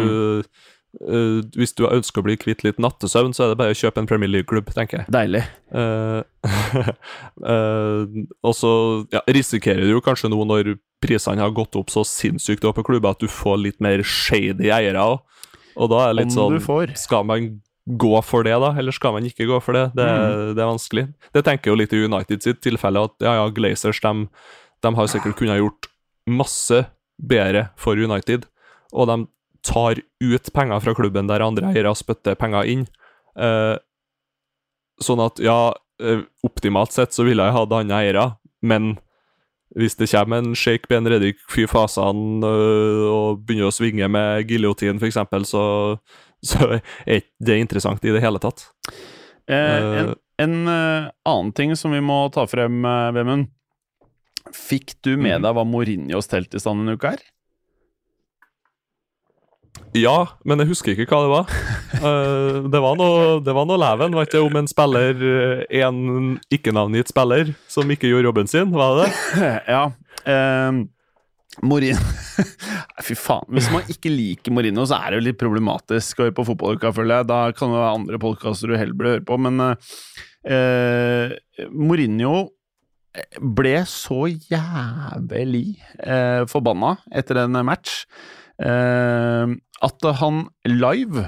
eh, 1.09 1.39
hvis 1.57 1.73
du 1.73 1.87
ønsker 1.87 2.21
å 2.21 2.27
bli 2.27 2.35
kvitt 2.37 2.61
litt 2.67 2.77
nattesøvn, 2.83 3.33
så 3.33 3.47
er 3.47 3.53
det 3.53 3.59
bare 3.63 3.73
å 3.73 3.79
kjøpe 3.79 4.03
en 4.03 4.09
Premier 4.09 4.29
League-klubb, 4.29 4.69
tenker 4.75 5.01
jeg. 5.01 5.09
Deilig. 5.13 5.41
Uh, 5.73 6.21
uh, 7.41 8.05
og 8.47 8.53
så 8.57 8.71
ja, 9.13 9.23
risikerer 9.33 9.89
du 9.89 9.97
kanskje 10.05 10.29
nå, 10.29 10.37
når 10.49 10.75
prisene 11.03 11.41
har 11.41 11.53
gått 11.55 11.75
opp 11.79 11.89
så 11.93 12.05
sinnssykt 12.07 12.65
opp 12.69 12.77
på 12.77 12.85
klubber, 12.91 13.17
at 13.17 13.23
du 13.23 13.31
får 13.31 13.57
litt 13.63 13.81
mer 13.83 14.05
shady 14.05 14.69
eiere 14.69 15.01
òg. 15.01 15.21
Og 15.73 15.89
da 15.89 16.03
er 16.05 16.11
det 16.13 16.19
litt 16.21 16.35
Om 16.37 16.59
sånn. 16.61 16.93
Skal 16.99 17.25
man 17.25 17.55
gå 17.83 18.13
for 18.23 18.45
det, 18.45 18.53
da, 18.61 18.69
eller 18.79 18.93
skal 18.95 19.15
man 19.17 19.25
ikke 19.27 19.47
gå 19.49 19.57
for 19.65 19.75
det? 19.75 19.87
Det, 19.97 20.05
Mm. 20.05 20.53
det 20.55 20.61
er 20.61 20.69
vanskelig. 20.69 21.05
Det 21.33 21.43
tenker 21.43 21.71
jo 21.73 21.79
litt 21.81 21.91
i 21.97 22.03
United 22.05 22.45
sitt 22.45 22.61
tilfelle, 22.61 23.01
at 23.09 23.17
ja, 23.19 23.33
ja, 23.41 23.49
Glazers 23.49 23.99
de, 23.99 24.27
de 24.85 24.93
har 24.95 25.09
sikkert 25.11 25.35
kunnet 25.41 25.57
gjort 25.59 25.89
masse 26.29 26.85
bedre 27.21 27.69
for 27.79 27.99
United, 27.99 28.47
og 28.93 29.09
de 29.09 29.17
tar 29.63 30.01
ut 30.23 30.53
penger 30.53 30.83
fra 30.83 30.93
klubben 30.97 31.29
der 31.29 31.43
andre 31.45 31.71
eiere 31.71 31.93
spytter 31.95 32.35
penger 32.39 32.67
inn. 32.69 32.83
Eh, 33.39 33.75
sånn 35.01 35.23
at, 35.23 35.39
ja, 35.43 35.73
eh, 36.03 36.25
optimalt 36.45 36.93
sett 36.95 37.15
så 37.15 37.25
ville 37.27 37.45
jeg 37.45 37.55
hatt 37.55 37.75
andre 37.79 38.01
eiere, 38.03 38.27
men 38.61 38.95
hvis 39.77 39.95
det 39.97 40.11
kommer 40.11 40.43
en 40.43 40.53
Sheikh 40.57 40.85
Ben 40.89 41.07
Reddik 41.09 41.39
fy 41.49 41.65
fasene 41.69 42.45
øh, 42.45 43.05
og 43.09 43.41
begynner 43.47 43.71
å 43.71 43.73
svinge 43.73 44.09
med 44.11 44.49
giljotin, 44.51 45.01
f.eks., 45.01 45.17
så, 45.49 45.63
så 46.45 46.69
er 47.09 47.23
det 47.41 47.57
interessant 47.61 48.03
i 48.05 48.13
det 48.13 48.21
hele 48.23 48.41
tatt. 48.43 48.67
Eh, 49.49 50.03
en 50.03 50.13
en 50.41 50.67
eh, 50.67 51.09
annen 51.29 51.51
ting 51.53 51.75
som 51.77 51.93
vi 51.93 52.01
må 52.01 52.25
ta 52.33 52.45
frem, 52.49 52.81
Vemund. 53.13 53.51
Fikk 54.53 54.95
du 55.03 55.15
med 55.17 55.39
Mhm. 55.39 55.43
deg 55.47 55.55
hva 55.57 55.63
Mourinho 55.65 56.19
stelte 56.21 56.55
i 56.55 56.61
stand 56.61 56.83
denne 56.83 56.95
uka 56.97 57.09
her? 57.15 57.23
Ja, 59.93 60.27
men 60.45 60.57
jeg 60.61 60.69
husker 60.71 60.93
ikke 60.97 61.09
hva 61.13 61.23
det 61.25 61.33
var. 61.33 61.47
Eh, 62.03 62.55
det 62.73 62.79
var 62.81 62.95
noe, 62.97 63.35
det 63.45 63.53
var 63.53 63.67
noe 63.69 63.77
leven, 63.79 64.15
var 64.17 64.25
ikke 64.25 64.39
om 64.43 64.55
en 64.57 64.65
spiller, 64.67 65.13
eh, 65.23 65.83
en 65.85 66.39
ikke-navngitt 66.51 67.11
spiller, 67.13 67.51
som 67.69 67.87
ikke 67.93 68.09
gjorde 68.09 68.25
jobben 68.27 68.49
sin? 68.49 68.71
Var 68.73 68.95
det 68.97 69.05
det? 69.05 69.51
ja. 69.75 69.83
Eh, 70.25 70.79
Mourinho 71.61 72.01
Fy 73.05 73.13
faen. 73.15 73.45
Hvis 73.53 73.69
man 73.71 73.85
ikke 73.93 74.09
liker 74.11 74.51
Mourinho, 74.51 74.83
så 74.89 74.97
er 74.97 75.13
det 75.13 75.21
jo 75.21 75.27
litt 75.29 75.39
problematisk 75.39 76.17
å 76.19 76.25
høre 76.25 76.35
på 76.41 76.47
fotballuka, 76.49 76.91
føler 76.97 77.21
jeg. 77.21 77.29
Da 77.29 77.39
kan 77.55 77.71
det 77.71 77.77
være 77.79 77.93
andre 78.01 78.19
podkaster 78.25 78.73
du 78.73 78.75
heller 78.81 78.97
bør 78.99 79.11
høre 79.13 79.25
på, 79.29 79.37
men 79.45 79.61
eh, 80.43 81.37
Mourinho 81.69 82.49
ble 83.41 83.75
så 83.89 84.25
jævlig 84.31 85.77
eh, 86.01 86.43
forbanna 86.49 86.95
etter 87.13 87.43
en 87.43 87.59
match 87.65 88.03
eh, 88.57 89.53
at 89.83 90.09
han 90.21 90.45
live 90.69 91.27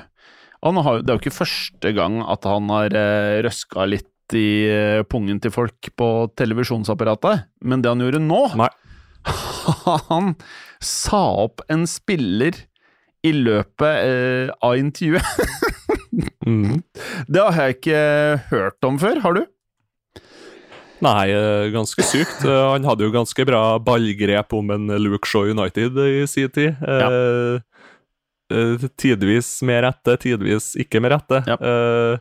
han 0.66 0.80
har, 0.82 1.04
Det 1.04 1.12
er 1.12 1.18
jo 1.18 1.22
ikke 1.22 1.36
første 1.36 1.92
gang 1.94 2.24
at 2.26 2.46
han 2.50 2.72
har 2.74 2.96
eh, 2.98 3.38
røska 3.46 3.86
litt 3.86 4.34
i 4.34 4.66
eh, 4.66 5.04
pungen 5.06 5.38
til 5.38 5.54
folk 5.54 5.92
på 5.94 6.08
televisjonsapparatet, 6.34 7.46
men 7.62 7.84
det 7.84 7.92
han 7.92 8.02
gjorde 8.02 8.24
nå 8.24 8.42
Nei. 8.58 8.72
Han 10.10 10.34
sa 10.82 11.22
opp 11.46 11.62
en 11.74 11.86
spiller 11.90 12.58
i 13.26 13.32
løpet 13.34 14.02
eh, 14.06 14.50
av 14.66 14.82
intervjuet. 14.82 15.26
Mm. 16.46 16.84
Det 17.28 17.42
har 17.42 17.56
jeg 17.58 17.74
ikke 17.76 18.02
hørt 18.52 18.86
om 18.88 19.00
før, 19.02 19.18
har 19.24 19.34
du? 19.36 19.42
Nei, 21.04 21.30
eh, 21.32 21.70
ganske 21.74 22.04
sykt. 22.08 22.46
Eh, 22.48 22.66
Han 22.72 22.86
hadde 22.88 23.04
jo 23.08 23.12
ganske 23.14 23.46
bra 23.48 23.78
ballgrep 23.84 24.54
om 24.56 24.70
en 24.72 24.88
Luke 25.02 25.28
Shaw 25.28 25.50
United 25.52 25.98
i 26.00 26.26
sin 26.28 26.50
tid. 26.56 26.76
Ja. 26.82 27.10
eh, 28.52 28.86
tidvis 28.98 29.62
med 29.66 29.84
rette, 29.84 30.16
tidvis 30.22 30.74
ikke 30.80 31.02
med 31.02 31.12
rette. 31.16 31.42
Ja. 31.50 31.58
Eh, 31.60 32.18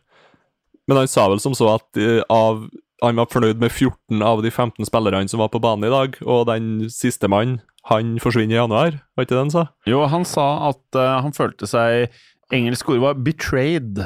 men 0.88 1.00
han 1.00 1.08
sa 1.08 1.28
vel 1.32 1.40
som 1.40 1.54
så 1.56 1.70
at 1.76 2.00
eh, 2.00 2.20
av, 2.32 2.66
han 3.04 3.16
var 3.20 3.30
fornøyd 3.32 3.60
med 3.62 3.70
14 3.72 4.22
av 4.24 4.42
de 4.44 4.50
15 4.50 4.84
spillerne 4.88 5.28
som 5.30 5.40
var 5.40 5.48
på 5.52 5.60
banen 5.62 5.86
i 5.88 5.92
dag, 5.94 6.18
og 6.26 6.46
den 6.50 6.90
siste 6.92 7.28
mannen, 7.30 7.60
han 7.90 8.14
forsvinner 8.16 8.56
i 8.56 8.60
januar, 8.62 8.94
var 9.12 9.26
ikke 9.26 9.34
det 9.36 9.42
han 9.42 9.52
sa? 9.52 9.64
Jo, 9.88 10.06
han 10.08 10.24
sa 10.28 10.70
at 10.70 10.96
eh, 10.96 11.16
han 11.24 11.36
følte 11.36 11.68
seg 11.68 12.08
Engelsk 12.52 12.88
ord 12.92 13.00
var 13.00 13.14
'betrayed'. 13.16 14.02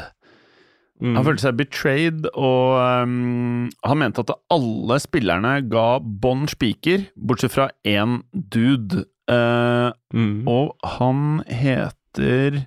Mm. 0.98 1.14
Han 1.14 1.24
følte 1.28 1.44
seg 1.44 1.58
betrayed, 1.60 2.24
og 2.34 3.04
um, 3.04 3.68
han 3.86 4.00
mente 4.00 4.24
at 4.24 4.32
alle 4.50 4.96
spillerne 4.98 5.52
ga 5.70 5.86
bånn 6.02 6.48
spiker, 6.50 7.04
bortsett 7.14 7.54
fra 7.54 7.68
én 7.86 8.20
dude. 8.32 9.04
Uh, 9.28 9.92
Mm. 10.08 10.46
og 10.48 10.70
han 10.96 11.42
heter 11.52 12.62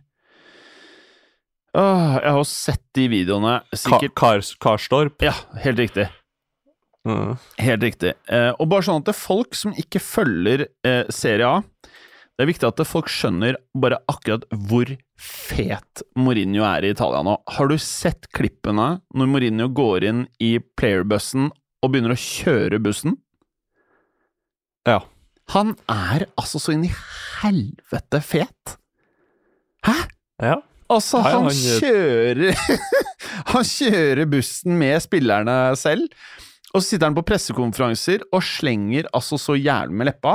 Åh, 1.74 2.20
Jeg 2.22 2.28
har 2.30 2.38
jo 2.38 2.44
sett 2.46 2.84
de 2.94 3.08
videoene, 3.10 3.56
sikkert 3.74 4.14
Kars 4.20 4.52
Karstorp. 4.62 5.24
Ja, 5.26 5.34
helt 5.64 5.80
riktig. 5.80 6.06
Mm. 7.08 7.38
Helt 7.58 7.82
riktig. 7.82 8.12
Eh, 8.30 8.52
og 8.60 8.70
bare 8.70 8.86
sånn 8.86 9.00
at 9.02 9.08
det 9.10 9.16
er 9.16 9.22
folk 9.24 9.56
som 9.58 9.74
ikke 9.74 10.02
følger 10.04 10.68
eh, 10.86 11.08
Serie 11.10 11.48
A 11.50 11.64
Det 12.40 12.46
er 12.46 12.50
viktig 12.50 12.68
at 12.70 12.82
folk 12.90 13.10
skjønner 13.12 13.58
bare 13.78 14.00
akkurat 14.10 14.46
hvor 14.70 14.90
fet 15.22 16.02
Mourinho 16.18 16.64
er 16.66 16.88
i 16.88 16.94
Italia 16.96 17.22
nå. 17.28 17.36
Har 17.58 17.70
du 17.70 17.76
sett 17.82 18.30
klippene 18.34 18.96
når 19.14 19.30
Mourinho 19.30 19.68
går 19.78 20.08
inn 20.10 20.24
i 20.42 20.56
playerbussen 20.80 21.52
og 21.52 21.92
begynner 21.94 22.16
å 22.16 22.22
kjøre 22.22 22.80
bussen? 22.82 23.18
Ja. 24.88 25.02
Han 25.54 25.76
er 25.92 26.26
altså 26.40 26.62
så 26.64 26.74
inn 26.74 26.88
i 26.88 26.94
helvete 27.42 28.22
fet! 28.26 28.78
Hæ? 29.86 29.96
ja. 30.42 30.60
Altså, 30.92 31.22
han, 31.24 31.46
han- 31.48 31.56
kjører 31.56 32.50
Han 33.54 33.64
kjører 33.64 34.28
bussen 34.28 34.74
med 34.80 34.98
spillerne 35.04 35.54
selv, 35.80 36.10
og 36.74 36.82
så 36.82 36.84
sitter 36.90 37.08
han 37.08 37.16
på 37.16 37.24
pressekonferanser 37.30 38.26
og 38.36 38.44
slenger 38.44 39.08
altså 39.16 39.40
så 39.40 39.56
jævlig 39.56 39.96
med 40.02 40.10
leppa. 40.10 40.34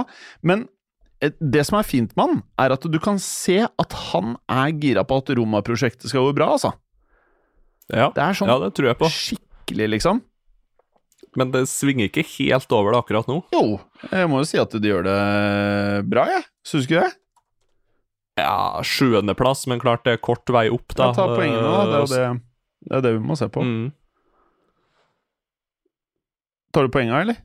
Men 0.49 0.63
eh, 0.65 0.76
det 1.21 1.65
som 1.65 1.79
er 1.79 1.87
fint 1.89 2.13
med 2.17 2.29
han, 2.29 2.41
er 2.61 2.75
at 2.75 2.87
du 2.93 2.99
kan 3.03 3.19
se 3.23 3.63
at 3.65 3.99
han 4.13 4.37
er 4.53 4.73
gira 4.77 5.05
på 5.09 5.21
at 5.23 5.33
Roma-prosjektet 5.39 6.11
skal 6.13 6.29
gå 6.29 6.35
bra, 6.37 6.51
altså. 6.57 6.75
Ja. 7.89 8.11
Det 8.15 8.23
er 8.23 8.37
sånn 8.37 8.51
ja, 8.51 8.59
det 8.61 8.73
tror 8.77 8.91
jeg 8.91 8.99
på. 9.01 9.11
skikkelig, 9.13 9.91
liksom. 9.97 10.21
Men 11.37 11.53
det 11.53 11.67
svinger 11.69 12.09
ikke 12.09 12.25
helt 12.37 12.73
over 12.73 12.95
det 12.95 13.03
akkurat 13.05 13.29
nå. 13.31 13.39
Jo, 13.53 13.79
jeg 14.11 14.29
må 14.33 14.41
jo 14.41 14.49
si 14.49 14.61
at 14.61 14.73
de 14.73 14.91
gjør 14.93 15.07
det 15.07 15.21
bra, 16.09 16.27
jeg. 16.33 16.47
Syns 16.67 16.89
ikke 16.89 17.05
det? 17.05 17.13
Ja, 18.41 18.83
sjuendeplass, 18.85 19.65
men 19.71 19.81
klart 19.81 20.05
det 20.05 20.17
er 20.17 20.25
kort 20.25 20.49
vei 20.53 20.67
opp, 20.73 20.93
da. 20.97 21.11
Ja, 21.13 21.17
ta 21.17 21.29
poengene, 21.33 21.63
da. 21.65 21.85
Det 21.89 21.97
er 21.97 22.03
jo 22.03 22.09
Eh, 22.17 22.35
det, 22.37 22.89
det, 22.89 22.97
er 22.99 23.05
det 23.07 23.13
vi 23.17 23.23
må 23.25 23.37
se 23.39 23.49
på. 23.53 23.65
Mm. 23.65 23.87
Tar 26.77 26.85
du 26.85 26.93
poenga, 26.93 27.21
eller? 27.25 27.41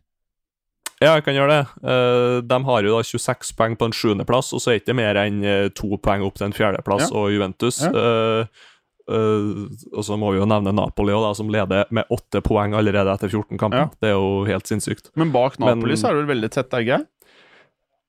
Ja, 1.01 1.15
jeg 1.17 1.23
kan 1.25 1.33
gjøre 1.33 1.53
det. 1.55 1.61
Eh, 1.81 2.41
de 2.45 2.57
har 2.67 2.83
jo 2.85 2.97
da 2.97 3.03
26 3.03 3.55
poeng 3.57 3.73
på 3.79 3.87
en 3.89 3.95
sjuendeplass, 3.97 4.51
og 4.53 4.61
så 4.61 4.69
er 4.69 4.77
det 4.77 4.83
ikke 4.85 4.95
mer 4.99 5.17
enn 5.17 5.39
eh, 5.43 5.69
to 5.73 5.97
poeng 5.97 6.21
opp 6.27 6.35
til 6.37 6.45
en 6.49 6.53
fjerdeplass 6.53 7.07
Ja. 7.09 7.15
og 7.17 7.31
Juventus. 7.33 7.81
Ja. 7.81 7.89
Eh, 7.91 8.67
og 9.11 10.05
så 10.05 10.15
må 10.21 10.29
vi 10.31 10.37
jo 10.39 10.45
nevne 10.47 10.71
Napoli 10.77 11.11
også, 11.11 11.25
da, 11.25 11.33
som 11.39 11.49
leder 11.51 11.89
med 11.91 12.05
åtte 12.13 12.39
poeng 12.45 12.75
allerede 12.77 13.11
etter 13.17 13.31
14 13.33 13.57
kamper. 13.59 13.87
Ja. 13.87 13.89
Det 13.99 14.11
er 14.11 14.15
jo 14.15 14.45
helt 14.47 14.69
sinnssykt. 14.69 15.09
Men 15.17 15.33
bak 15.33 15.57
Napoli 15.59 15.95
Men- 15.95 15.97
så 15.97 16.09
er 16.11 16.13
det 16.13 16.21
vel 16.27 16.35
veldig 16.37 16.51
tett, 16.53 16.73
er 16.77 16.85
det? 16.85 17.01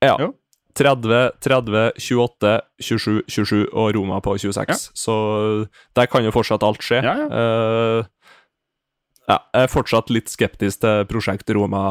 Ja. 0.03 0.17
Jo. 0.21 0.35
30, 0.75 1.33
30, 1.41 1.93
28, 2.01 2.61
27, 2.81 3.23
27 3.29 3.67
og 3.73 3.95
Roma 3.95 4.21
på 4.25 4.37
26. 4.41 4.69
Ja. 4.69 4.75
Så 4.97 5.69
der 5.95 6.07
kan 6.07 6.25
jo 6.25 6.31
fortsatt 6.33 6.63
alt 6.65 6.81
skje. 6.81 7.03
Ja, 7.03 7.17
ja. 7.17 7.27
Eh, 7.29 8.05
ja, 9.29 9.37
jeg 9.55 9.63
er 9.67 9.71
fortsatt 9.71 10.11
litt 10.11 10.29
skeptisk 10.33 10.81
til 10.83 11.05
prosjekt 11.11 11.51
Roma 11.55 11.83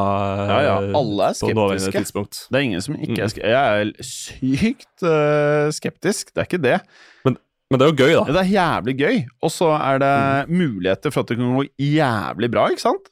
Ja, 0.49 0.57
ja. 0.65 0.73
eh, 0.83 0.97
Alle 0.99 1.29
er 1.29 1.37
skeptiske. 1.37 2.25
Det 2.51 2.59
er 2.59 2.65
ingen 2.67 2.81
som 2.83 2.95
ikke 2.97 3.15
Mm. 3.15 3.23
er 3.23 3.31
skeptisk. 3.31 3.47
Jeg 3.47 3.81
er 3.81 3.93
sykt 4.03 5.05
uh, 5.07 5.71
skeptisk, 5.71 6.33
det 6.35 6.43
er 6.43 6.49
ikke 6.49 6.61
det. 6.65 6.79
Men 7.71 7.79
det 7.79 7.85
er 7.85 7.91
jo 7.93 7.99
gøy, 8.03 8.13
da. 8.17 8.23
Det 8.35 8.41
er 8.41 8.49
jævlig 8.51 8.93
gøy, 8.99 9.17
og 9.47 9.49
så 9.55 9.69
er 9.79 10.01
det 10.03 10.49
muligheter 10.51 11.09
for 11.15 11.23
at 11.23 11.29
det 11.31 11.37
kan 11.39 11.53
gå 11.55 11.63
jævlig 11.79 12.49
bra, 12.51 12.65
ikke 12.73 12.83
sant? 12.83 13.07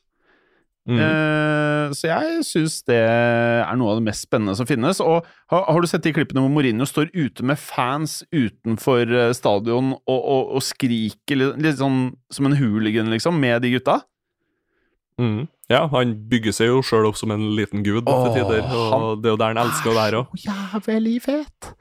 Mm. 0.89 0.99
Eh, 1.05 1.91
så 1.93 2.09
jeg 2.09 2.43
syns 2.47 2.79
det 2.89 2.97
er 2.97 3.77
noe 3.77 3.93
av 3.93 3.99
det 3.99 4.07
mest 4.07 4.25
spennende 4.25 4.55
som 4.57 4.67
finnes. 4.69 5.01
Og 5.03 5.27
har, 5.51 5.65
har 5.67 5.81
du 5.81 5.89
sett 5.89 6.05
de 6.05 6.13
klippene 6.15 6.41
hvor 6.43 6.53
Mourinho 6.53 6.87
står 6.89 7.11
ute 7.13 7.45
med 7.45 7.61
fans 7.61 8.19
utenfor 8.33 9.05
eh, 9.05 9.33
stadion 9.37 9.93
og, 9.99 10.19
og, 10.19 10.55
og 10.57 10.65
skriker 10.65 11.39
litt, 11.39 11.61
litt 11.61 11.81
sånn 11.81 12.01
som 12.33 12.49
en 12.49 12.57
hooligan, 12.57 13.11
liksom, 13.13 13.37
med 13.41 13.61
de 13.65 13.75
gutta? 13.77 13.99
Mm. 15.19 15.45
Ja, 15.69 15.83
han 15.91 16.15
bygger 16.31 16.55
seg 16.55 16.71
jo 16.71 16.83
sjøl 16.85 17.09
opp 17.09 17.19
som 17.19 17.33
en 17.35 17.49
liten 17.57 17.83
gud 17.85 18.07
til 18.07 18.29
tider, 18.33 18.63
og 18.63 18.93
han 18.93 19.07
det 19.21 19.29
er 19.29 19.35
jo 19.35 19.41
der 19.41 19.51
han 19.53 19.63
elsker 19.67 19.91
å 19.91 19.97
være 19.97 20.23
òg. 20.23 20.37
jævlig 20.47 21.17
fet! 21.21 21.73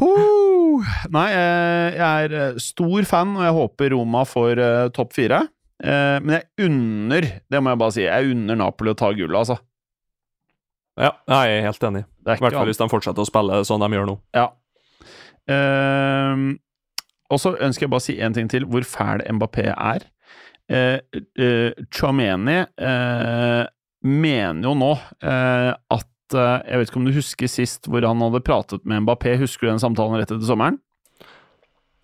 Ho! 0.00 0.12
Nei, 1.12 1.28
eh, 1.36 1.98
jeg 1.98 2.30
er 2.32 2.60
stor 2.62 3.06
fan, 3.06 3.36
og 3.36 3.44
jeg 3.44 3.58
håper 3.58 3.92
Roma 3.94 4.24
får 4.26 4.62
topp 4.96 5.12
fire. 5.14 5.44
Eh, 5.82 6.18
Men 6.22 6.38
jeg 6.38 6.68
unner, 6.68 7.28
det 7.50 7.60
må 7.62 7.72
jeg 7.72 7.82
bare 7.82 7.94
si, 7.96 8.06
jeg 8.06 8.32
unner 8.34 8.58
Napoli 8.60 8.92
å 8.94 8.98
ta 8.98 9.10
gullet, 9.10 9.38
altså. 9.38 9.58
Ja, 11.00 11.14
jeg 11.26 11.56
er 11.56 11.64
helt 11.66 11.86
enig. 11.88 12.04
I 12.22 12.36
hvert 12.36 12.54
fall 12.54 12.68
hvis 12.68 12.80
de 12.80 12.88
fortsetter 12.92 13.24
å 13.24 13.28
spille 13.28 13.62
sånn 13.66 13.82
de 13.82 13.96
gjør 13.96 14.10
nå. 14.10 14.16
Ja. 14.36 14.50
Ehm, 15.50 16.58
og 17.32 17.40
så 17.40 17.54
ønsker 17.56 17.86
jeg 17.86 17.92
bare 17.94 18.04
å 18.04 18.04
si 18.04 18.18
en 18.22 18.36
ting 18.36 18.50
til, 18.52 18.66
hvor 18.68 18.84
fæl 18.86 19.24
Mbappé 19.38 19.70
er. 19.72 20.04
Uh, 20.72 21.00
eh, 21.36 21.72
mener 24.02 24.62
jo 24.64 24.72
nå 24.78 24.92
eh, 24.94 25.72
at 25.74 26.08
Jeg 26.32 26.78
vet 26.78 26.88
ikke 26.88 26.96
om 26.96 27.04
du 27.04 27.12
husker 27.12 27.50
sist 27.50 27.88
hvor 27.90 28.06
han 28.06 28.22
hadde 28.24 28.40
pratet 28.46 28.86
med 28.88 29.02
Mbappé. 29.04 29.34
Husker 29.40 29.66
du 29.66 29.72
den 29.72 29.82
samtalen 29.82 30.16
rett 30.16 30.30
etter 30.30 30.48
sommeren? 30.48 30.78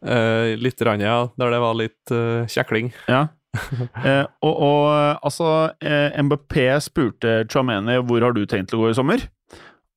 Eh, 0.04 0.52
litt, 0.60 0.82
rann, 0.84 1.00
ja, 1.00 1.30
der 1.40 1.54
det 1.54 1.60
var 1.62 1.78
litt 1.78 2.12
kjekling. 2.52 2.92
Ja. 3.08 3.28
Eh, 4.08 4.24
og, 4.44 4.54
og 4.62 5.24
altså, 5.26 5.72
eh, 5.82 6.14
Mbappé 6.22 6.68
spurte 6.84 7.42
Chouameni 7.50 7.98
hvor 8.06 8.22
har 8.22 8.36
du 8.36 8.44
tenkt 8.46 8.74
å 8.74 8.82
gå 8.82 8.92
i 8.92 8.96
sommer? 8.96 9.24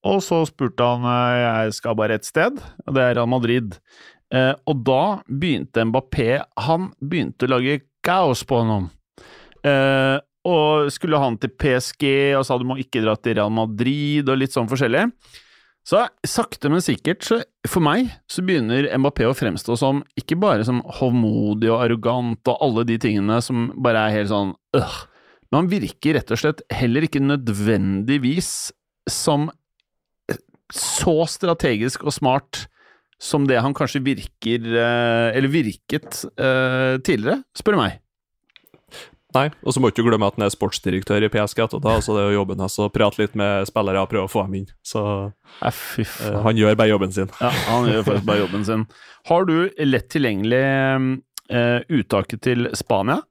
Og 0.07 0.23
så 0.25 0.41
spurte 0.49 0.87
han 0.87 1.05
eh, 1.05 1.41
jeg 1.41 1.75
skal 1.77 1.97
bare 1.99 2.17
et 2.17 2.25
sted, 2.27 2.57
og 2.57 2.97
det 2.97 3.03
er 3.03 3.15
Real 3.19 3.29
Madrid. 3.29 3.77
Eh, 4.33 4.53
og 4.65 4.81
da 4.87 5.03
begynte 5.27 5.85
Mbappé 5.89 6.41
Han 6.67 6.89
begynte 7.03 7.47
å 7.47 7.53
lage 7.57 7.81
kaos 8.05 8.43
på 8.47 8.61
ham. 8.65 8.89
Eh, 9.67 10.17
og 10.47 10.89
skulle 10.89 11.19
han 11.21 11.37
til 11.37 11.51
PSG 11.53 12.05
og 12.39 12.45
sa 12.47 12.57
du 12.57 12.65
må 12.65 12.79
ikke 12.81 13.03
dra 13.03 13.13
til 13.19 13.37
Real 13.37 13.53
Madrid 13.53 14.29
og 14.31 14.39
litt 14.41 14.55
sånn 14.55 14.69
forskjellig. 14.71 15.05
Så 15.87 16.03
sakte, 16.27 16.69
men 16.69 16.83
sikkert, 16.83 17.23
så 17.25 17.39
for 17.67 17.81
meg, 17.83 18.11
så 18.29 18.43
begynner 18.45 18.85
Mbappé 19.01 19.25
å 19.25 19.37
fremstå 19.37 19.77
som 19.79 20.03
ikke 20.19 20.37
bare 20.41 20.65
som 20.67 20.83
hovmodig 20.99 21.71
og 21.71 21.81
arrogant 21.87 22.51
og 22.51 22.61
alle 22.61 22.85
de 22.89 22.99
tingene 23.01 23.39
som 23.41 23.71
bare 23.81 24.05
er 24.05 24.19
helt 24.19 24.31
sånn 24.33 24.53
øh. 24.77 24.99
Men 25.49 25.63
han 25.63 25.71
virker 25.71 26.15
rett 26.15 26.31
og 26.31 26.39
slett 26.39 26.61
heller 26.71 27.07
ikke 27.07 27.23
nødvendigvis 27.23 28.71
som 29.09 29.49
så 30.71 31.15
strategisk 31.27 32.05
og 32.05 32.15
smart 32.15 32.65
som 33.21 33.43
det 33.49 33.59
han 33.61 33.75
kanskje 33.77 34.01
virker 34.05 34.63
eh, 34.71 35.27
Eller 35.37 35.51
virket 35.51 36.23
eh, 36.39 36.95
tidligere, 37.03 37.41
spør 37.57 37.75
du 37.75 37.81
meg. 37.81 37.99
Nei, 39.33 39.45
og 39.63 39.71
så 39.71 39.79
må 39.79 39.87
du 39.87 39.93
ikke 39.95 40.03
glemme 40.09 40.27
at 40.27 40.35
han 40.35 40.43
er 40.43 40.51
sportsdirektør 40.51 41.23
i 41.23 41.29
PSG 41.31 41.61
etterpå, 41.63 41.93
så 42.03 42.15
det 42.17 42.23
er 42.25 42.31
jo 42.33 42.39
jobben 42.41 42.59
hans 42.59 42.75
å 42.83 42.89
prate 42.91 43.21
litt 43.21 43.35
med 43.39 43.67
spillere 43.69 44.01
og 44.03 44.09
prøve 44.11 44.27
å 44.27 44.31
få 44.31 44.43
dem 44.43 44.57
inn. 44.59 44.67
Så 44.83 45.03
Nei, 45.61 45.71
eh, 46.03 46.39
han 46.43 46.59
gjør 46.59 46.75
bare 46.75 46.91
jobben 46.91 47.13
sin. 47.15 47.29
Ja, 47.39 47.51
han 47.69 47.87
gjør 47.87 48.03
faktisk 48.09 48.27
bare 48.27 48.43
jobben 48.43 48.65
sin. 48.67 48.83
Har 49.31 49.45
du 49.47 49.55
lett 49.87 50.09
tilgjengelig 50.11 50.61
eh, 51.51 51.79
uttaket 51.95 52.41
til 52.49 52.67
Spania? 52.75 53.21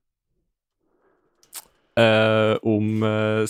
Eh, 2.00 2.54
om 2.64 3.02
eh, 3.04 3.44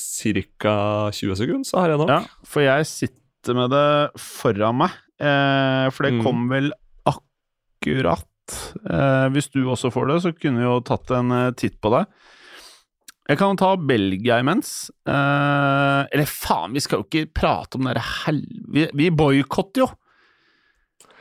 ca. 0.59 0.75
20 1.15 1.37
sekunder, 1.39 1.67
så 1.69 1.83
har 1.85 1.93
jeg 1.95 2.01
nok. 2.03 2.11
Ja, 2.11 2.21
for 2.51 2.65
jeg 2.67 2.87
sitter 2.91 3.57
med 3.59 3.71
det 3.75 3.87
foran 4.19 4.81
meg. 4.81 4.97
Eh, 5.21 5.87
for 5.95 6.09
det 6.09 6.15
Mm. 6.17 6.23
kom 6.25 6.49
vel 6.51 6.73
akkurat. 7.07 8.27
Eh, 8.91 9.29
hvis 9.31 9.51
du 9.53 9.63
også 9.71 9.93
får 9.95 10.09
det, 10.11 10.19
så 10.25 10.33
kunne 10.35 10.59
vi 10.59 10.67
jo 10.67 10.81
tatt 10.81 11.11
en 11.15 11.31
eh, 11.31 11.51
titt 11.53 11.79
på 11.81 11.93
det. 11.95 12.07
Jeg 13.31 13.39
kan 13.39 13.59
ta 13.59 13.75
Belgia 13.79 14.41
imens. 14.43 14.91
Eh, 15.07 16.01
eller 16.11 16.27
faen, 16.27 16.75
vi 16.75 16.83
skal 16.83 17.01
jo 17.01 17.07
ikke 17.07 17.31
prate 17.41 17.79
om 17.79 17.87
det 17.87 18.03
helvete. 18.03 18.71
Vi, 18.75 18.87
vi 18.99 19.11
boikotter 19.15 19.85
jo! 19.85 19.91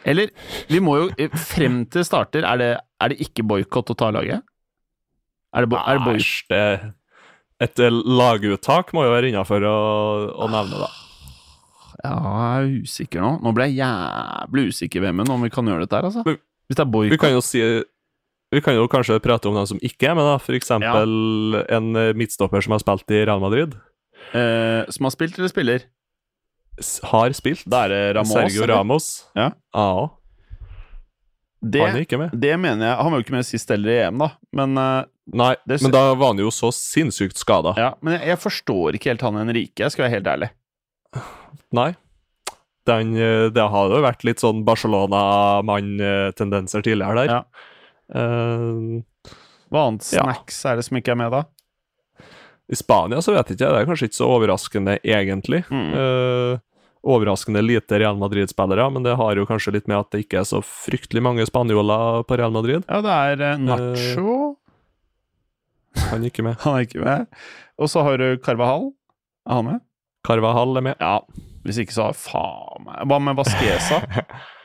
Eller, 0.07 0.31
vi 0.71 0.79
må 0.81 0.95
jo 0.95 1.09
eh, 1.19 1.33
Frem 1.35 1.83
til 1.91 2.05
starter, 2.07 2.45
er 2.47 2.61
det, 2.61 2.69
er 3.03 3.11
det 3.11 3.19
ikke 3.27 3.45
boikott 3.45 3.91
å 3.93 3.97
ta 3.99 4.09
laget? 4.15 4.41
Er 5.53 5.65
det, 5.65 5.69
bo, 5.69 5.77
er 5.81 5.99
det 5.99 6.07
boikott? 6.07 6.95
Et 7.59 7.83
eh, 7.83 8.01
laguttak 8.21 8.93
må 8.95 9.05
jo 9.05 9.13
være 9.13 9.29
innafor 9.29 9.67
å, 9.67 9.77
å 10.33 10.49
nevne, 10.49 10.81
da. 10.81 10.89
Ja, 11.99 12.15
jeg 12.15 12.49
er 12.71 12.87
usikker 12.87 13.21
nå. 13.25 13.31
Nå 13.43 13.53
ble 13.53 13.67
jeg 13.67 13.81
jævlig 13.83 14.69
usikker, 14.71 15.03
Vemund, 15.03 15.33
om 15.35 15.45
vi 15.45 15.51
kan 15.53 15.67
gjøre 15.67 15.85
dette 15.85 15.99
her, 15.99 16.09
altså. 16.09 16.23
Hvis 16.25 16.79
det 16.79 16.85
er 16.85 16.89
Vi 16.89 16.95
boikott 16.95 17.25
kan 17.27 17.35
jo 17.35 17.43
si 17.43 17.61
Vi 18.51 18.61
kan 18.65 18.73
jo 18.73 18.87
kanskje 18.89 19.19
prate 19.21 19.45
om 19.49 19.53
dem 19.59 19.65
som 19.69 19.77
ikke 19.85 20.07
er 20.09 20.15
med, 20.17 20.25
da. 20.25 20.37
For 20.41 20.53
eksempel 20.57 21.09
en 21.69 21.91
eh, 21.95 22.13
midtstopper 22.17 22.61
som 22.65 22.71
har 22.73 22.79
spilt 22.81 23.11
i 23.13 23.19
Real 23.29 23.39
Madrid. 23.43 23.75
eh, 24.33 24.85
Som 24.89 25.05
har 25.05 25.11
spilt 25.13 25.37
eller 25.37 25.49
spiller? 25.51 25.79
S 26.79 26.95
har 27.11 27.29
spilt. 27.37 27.61
Da 27.69 27.83
er 27.85 27.89
det 27.93 28.01
Ramos. 28.17 28.33
Sergio 28.33 28.63
eller? 28.63 28.73
Ramos. 28.79 29.09
Ja. 29.35 29.51
Ja, 29.75 30.07
Det, 31.61 31.81
han 31.83 31.95
er 31.99 32.05
ikke 32.05 32.17
med. 32.17 32.31
det 32.39 32.55
mener 32.57 32.85
jeg 32.87 32.95
Han 33.03 33.11
var 33.11 33.19
jo 33.19 33.23
ikke 33.25 33.33
med 33.35 33.45
sist 33.45 33.69
heller 33.69 33.89
i 33.91 33.97
EM, 34.07 34.17
da. 34.17 34.29
Men, 34.55 34.77
eh, 34.77 35.03
Nei, 35.31 35.55
Det- 35.67 35.81
men 35.83 35.91
da 35.91 36.13
var 36.15 36.27
han 36.33 36.37
jo 36.39 36.49
så 36.49 36.71
sinnssykt 36.73 37.37
skada. 37.37 37.73
ja, 37.77 37.93
men 38.01 38.13
jeg, 38.17 38.27
jeg 38.29 38.37
forstår 38.39 38.93
ikke 38.95 39.09
helt 39.11 39.21
han 39.21 39.35
Henrike, 39.35 39.77
jeg 39.83 39.91
skal 39.91 40.03
være 40.07 40.13
helt 40.15 40.27
ærlig. 40.27 40.49
Nei. 41.71 41.93
Den, 42.87 43.13
eh, 43.15 43.49
det 43.53 43.61
har 43.69 43.89
jo 43.93 44.01
vært 44.01 44.23
litt 44.25 44.39
sånn 44.41 44.63
Barcelona-mann-tendenser 44.65 46.81
tidligere 46.81 47.15
der. 47.15 47.25
Ja. 47.29 47.43
Eh, 48.15 49.33
Hva 49.69 49.83
annet 49.87 50.07
Ja. 50.15 50.23
snacks 50.25 50.63
er 50.65 50.79
det 50.79 50.85
som 50.87 50.97
ikke 50.97 51.11
er 51.13 51.19
med, 51.19 51.31
da? 51.31 51.43
I 52.69 52.75
Spania 52.77 53.17
så 53.21 53.33
vet 53.33 53.47
jeg 53.49 53.57
ikke, 53.57 53.69
det 53.73 53.81
er 53.81 53.85
kanskje 53.89 54.07
ikke 54.09 54.17
så 54.19 54.27
overraskende 54.29 54.95
egentlig. 55.01 55.63
Mm. 55.73 55.87
Uh, 55.93 56.59
overraskende 57.09 57.61
lite 57.65 57.97
Real 58.01 58.17
Madrid-spillere, 58.19 58.89
men 58.93 59.03
det 59.05 59.15
har 59.17 59.35
jo 59.39 59.45
kanskje 59.49 59.73
litt 59.73 59.87
med 59.89 59.97
at 60.01 60.09
det 60.13 60.25
ikke 60.25 60.41
er 60.41 60.45
så 60.49 60.59
fryktelig 60.61 61.21
mange 61.25 61.45
spanjoler 61.49 62.23
på 62.29 62.37
Real 62.37 62.51
Madrid. 62.53 62.83
Ja, 62.89 62.99
det 63.01 63.15
er 63.15 63.45
eh, 63.53 63.61
Nacho. 63.63 64.35
Han 66.11 66.21
er 66.21 66.29
ikke 66.29 66.45
med. 66.45 66.59
Han 66.65 66.77
er 66.77 66.85
ikke 66.85 67.01
med. 67.05 67.25
Og 67.79 67.89
så 67.89 68.03
har 68.05 68.17
du 68.21 68.27
Carvahall. 68.43 68.91
Er 69.49 69.53
han 69.61 69.65
med? 69.65 69.79
Carvahall 70.27 70.77
er 70.77 70.85
med. 70.91 70.95
Ja. 71.01 71.19
Hvis 71.65 71.79
ikke, 71.81 71.95
så 71.95 72.09
har 72.09 72.13
faen 72.17 72.85
meg 72.85 73.01
Hva 73.09 73.17
med 73.23 73.37
Vasqueza? 73.39 74.01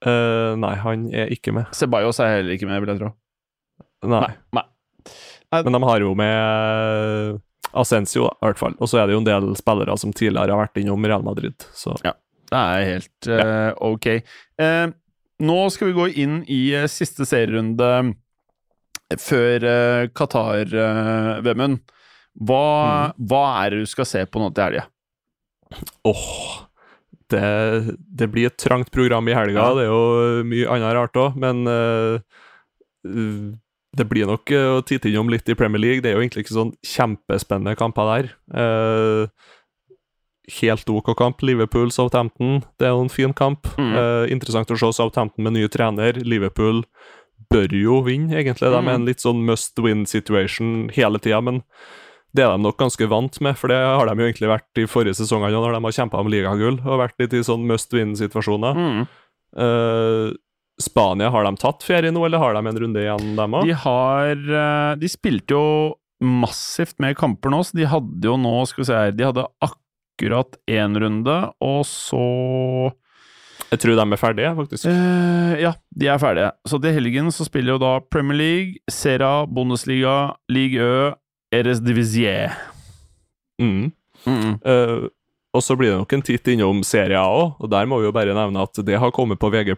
Eh, 0.00 0.52
nei, 0.60 0.74
han 0.80 1.08
er 1.12 1.32
ikke 1.34 1.52
med. 1.56 1.68
Ceballos 1.76 2.20
er 2.22 2.38
heller 2.38 2.56
ikke 2.56 2.68
med, 2.68 2.80
vil 2.82 2.94
jeg 2.94 3.02
tro. 3.02 3.12
Nei. 4.08 4.26
Nei. 4.56 4.64
Nei. 5.50 5.62
Men 5.66 5.76
de 5.76 5.82
har 5.84 6.04
jo 6.04 6.14
med 6.16 7.40
Ascencio, 7.76 8.30
i 8.30 8.46
hvert 8.46 8.60
fall. 8.60 8.76
Og 8.80 8.90
så 8.90 9.00
er 9.00 9.08
det 9.08 9.16
jo 9.16 9.20
en 9.22 9.28
del 9.28 9.50
spillere 9.58 9.96
som 10.00 10.14
tidligere 10.16 10.54
har 10.54 10.62
vært 10.64 10.80
innom 10.80 11.04
Real 11.06 11.26
Madrid. 11.26 11.66
Så 11.76 11.96
Det 12.50 12.58
er 12.58 12.86
helt 12.88 13.28
eh, 13.30 13.70
ok. 13.76 14.08
Uh, 14.60 14.88
nå 15.40 15.58
skal 15.72 15.90
vi 15.90 15.98
gå 15.98 16.08
inn 16.22 16.40
i 16.50 16.62
eh, 16.76 16.88
siste 16.90 17.26
serierunde 17.28 17.90
før 19.20 19.66
uh, 19.66 20.08
Qatar-VM-en. 20.14 21.78
hva, 22.46 22.64
hva 23.16 23.44
er 23.62 23.74
det 23.74 23.84
du 23.84 23.90
skal 23.90 24.08
se 24.08 24.24
på 24.26 24.42
nå 24.42 24.50
til 24.54 24.66
helga? 24.66 24.88
åh 26.04 26.69
det, 27.30 27.96
det 28.20 28.28
blir 28.32 28.50
et 28.50 28.58
trangt 28.60 28.90
program 28.94 29.28
i 29.30 29.34
helga. 29.36 29.58
Ja. 29.62 29.74
Det 29.78 29.86
er 29.86 29.90
jo 29.90 30.44
mye 30.50 30.68
annet 30.74 30.94
rart 30.98 31.16
òg, 31.20 31.38
men 31.40 31.62
eh, 31.70 32.18
uh, 33.08 33.46
det 33.96 34.06
blir 34.10 34.28
nok 34.30 34.50
uh, 34.54 34.76
å 34.78 34.82
titte 34.86 35.10
innom 35.10 35.30
litt 35.32 35.48
i 35.50 35.56
Premier 35.58 35.82
League. 35.82 36.02
Det 36.04 36.12
er 36.12 36.18
jo 36.18 36.24
egentlig 36.24 36.44
ikke 36.46 36.58
sånn 36.58 36.74
kjempespennende 36.86 37.74
kamper 37.78 38.10
der. 38.12 38.28
Uh, 38.54 39.56
helt 40.60 40.90
OK 40.90 41.12
kamp. 41.18 41.42
Liverpool-Southampton, 41.46 42.60
det 42.78 42.88
er 42.88 42.94
jo 42.94 43.06
en 43.06 43.12
fin 43.12 43.34
kamp. 43.36 43.66
Mm. 43.78 43.94
Uh, 43.94 44.26
interessant 44.34 44.70
å 44.70 44.78
se 44.78 44.92
Southampton 44.98 45.46
med 45.46 45.56
nye 45.58 45.70
trener. 45.70 46.18
Liverpool 46.26 46.84
bør 47.50 47.72
jo 47.74 48.00
vinne, 48.06 48.34
egentlig. 48.38 48.68
De 48.70 48.76
er 48.78 48.82
Mm. 48.82 48.94
en 48.94 49.06
litt 49.06 49.22
sånn 49.22 49.44
must 49.46 49.78
win 49.82 50.06
situation 50.06 50.90
hele 50.94 51.18
tida, 51.18 51.40
men 51.42 51.62
det 52.36 52.44
er 52.44 52.52
de 52.52 52.62
nok 52.62 52.78
ganske 52.78 53.08
vant 53.10 53.40
med, 53.42 53.56
for 53.58 53.72
det 53.72 53.78
har 53.80 54.06
de 54.06 54.22
jo 54.22 54.28
egentlig 54.28 54.50
vært 54.52 54.78
i 54.78 54.86
forrige 54.90 55.18
sesongene 55.18 55.58
når 55.58 55.74
de 55.74 55.82
har 55.86 55.96
kjempa 55.96 56.20
om 56.22 56.30
ligagull 56.30 56.78
og 56.78 57.00
vært 57.02 57.18
litt 57.22 57.34
i 57.34 57.42
sånn 57.46 57.66
must 57.66 57.90
win-situasjoner. 57.96 58.78
Mm. 58.78 59.02
Uh, 59.58 60.30
Spania, 60.80 61.28
har 61.34 61.44
de 61.44 61.54
tatt 61.60 61.84
ferie 61.84 62.12
nå, 62.14 62.22
eller 62.24 62.40
har 62.40 62.56
de 62.56 62.62
en 62.70 62.80
runde 62.84 63.02
igjen, 63.02 63.34
dem 63.36 63.56
òg? 63.58 63.66
De 63.68 63.76
har 63.82 64.30
eh, 64.32 64.92
De 65.00 65.10
spilte 65.12 65.52
jo 65.52 65.64
massivt 66.24 66.96
med 67.02 67.18
kamper 67.20 67.52
nå, 67.52 67.60
så 67.66 67.76
de 67.76 67.88
hadde 67.88 68.30
jo 68.30 68.38
nå, 68.40 68.54
skal 68.68 68.82
vi 68.82 68.88
se 68.88 68.96
her 68.96 69.12
De 69.12 69.26
hadde 69.28 69.44
akkurat 69.66 70.56
én 70.70 70.96
runde, 71.02 71.36
og 71.60 71.82
så 71.88 72.24
Jeg 73.70 73.82
tror 73.82 73.98
de 73.98 74.06
er 74.06 74.20
ferdige, 74.20 74.54
faktisk. 74.56 74.88
Uh, 74.88 75.52
ja, 75.60 75.74
de 75.92 76.08
er 76.10 76.22
ferdige. 76.22 76.50
Så 76.66 76.80
til 76.82 76.96
helgen 76.96 77.28
så 77.34 77.44
spiller 77.46 77.76
jo 77.76 77.82
da 77.84 77.92
Premier 78.08 78.40
League, 78.40 78.80
Sera, 78.90 79.44
Bundesliga, 79.46 80.32
Ligue 80.48 80.80
Ø, 80.80 81.12
Eres 81.52 81.80
Divisier. 81.82 82.52
Mm. 83.60 83.90
Mm. 84.26 84.52
Eh, 84.64 85.08
og 85.50 85.62
så 85.66 85.74
blir 85.76 85.90
det 85.90 85.98
nok 85.98 86.12
en 86.14 86.22
titt 86.22 86.46
innom 86.52 86.82
serier 86.86 87.18
òg, 87.18 87.56
og 87.58 87.70
der 87.72 87.88
må 87.90 87.98
vi 87.98 88.06
jo 88.06 88.12
bare 88.14 88.34
nevne 88.36 88.62
at 88.62 88.78
det 88.86 88.98
har 89.02 89.10
kommet 89.10 89.40
på 89.42 89.50
VG+. 89.50 89.74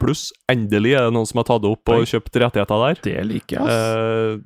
Endelig 0.52 0.92
er 0.98 1.06
det 1.08 1.14
noen 1.16 1.26
som 1.30 1.40
har 1.40 1.46
tatt 1.48 1.62
det 1.64 1.70
opp 1.72 1.88
og 1.94 2.02
Oi. 2.02 2.08
kjøpt 2.10 2.36
rettigheter 2.42 2.82
der. 2.84 3.00
Det 3.06 3.22
liker 3.30 3.56
jeg, 3.56 3.62
ass. 3.64 3.94
Uh, 3.96 4.42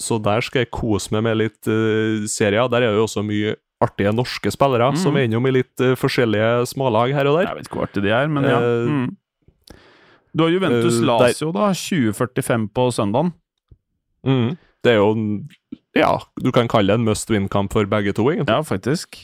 så 0.00 0.16
der 0.24 0.40
skal 0.42 0.64
jeg 0.64 0.70
kose 0.74 1.12
meg 1.14 1.22
med 1.28 1.36
litt 1.42 1.68
uh, 1.68 2.24
serier. 2.26 2.64
Der 2.72 2.80
er 2.82 2.94
det 2.94 2.98
jo 3.02 3.04
også 3.06 3.22
mye 3.26 3.52
artige 3.84 4.14
norske 4.16 4.48
spillere 4.54 4.88
Mm. 4.94 4.96
som 4.96 5.16
er 5.20 5.26
innom 5.28 5.44
i 5.46 5.50
litt 5.58 5.80
eh, 5.84 5.92
forskjellige 6.00 6.64
smålag 6.70 7.12
her 7.12 7.26
og 7.28 7.36
der. 7.36 7.48
jeg 7.50 7.56
vet 7.58 7.66
ikke 7.68 7.76
hvor 7.76 7.84
artig 7.90 8.02
de 8.06 8.12
er, 8.16 8.28
men 8.32 8.44
ja. 8.48 8.56
Eh, 8.62 8.88
Mm. 8.88 9.16
Du 10.34 10.42
har 10.42 10.50
Juventus 10.50 10.96
eh, 10.98 11.04
Lazio, 11.04 11.50
da. 11.52 11.68
2045 11.76 12.64
på 12.74 12.86
søndagen. 12.96 13.32
Mm. 14.26 14.56
Det 14.82 14.92
er 14.94 14.96
jo 15.02 15.10
en- 15.12 15.48
Ja, 15.94 16.16
du 16.42 16.50
kan 16.54 16.68
kalle 16.70 16.92
det 16.92 17.00
en 17.00 17.06
must 17.06 17.30
win-kamp 17.30 17.72
for 17.74 17.86
begge 17.90 18.14
to, 18.16 18.26
egentlig. 18.32 18.50
Ja, 18.50 18.64
faktisk. 18.66 19.20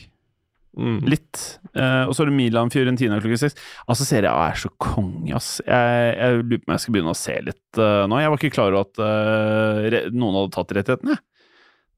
Mm. 0.78 1.00
Litt. 1.10 1.38
Eh, 1.74 2.04
og 2.06 2.14
så 2.14 2.22
er 2.22 2.30
det 2.30 2.36
Milan 2.36 2.70
Fiorentina 2.70 3.18
klokka 3.18 3.40
seks. 3.42 3.58
Altså, 3.90 4.06
Serie 4.06 4.30
A 4.30 4.52
er 4.52 4.60
så 4.60 4.70
konge, 4.78 5.32
ass. 5.34 5.56
Jeg, 5.66 6.12
jeg 6.14 6.44
lurer 6.44 6.62
på 6.62 6.70
om 6.70 6.76
jeg 6.76 6.84
skal 6.84 6.94
begynne 6.94 7.14
å 7.14 7.18
se 7.18 7.34
litt 7.48 7.80
uh, 7.82 8.04
nå. 8.06 8.20
Jeg 8.22 8.30
var 8.30 8.38
ikke 8.38 8.54
klar 8.54 8.70
over 8.70 8.86
at 8.86 9.02
uh, 9.02 9.82
re 9.90 10.04
noen 10.14 10.38
hadde 10.38 10.54
tatt 10.54 10.76
rettighetene. 10.78 11.18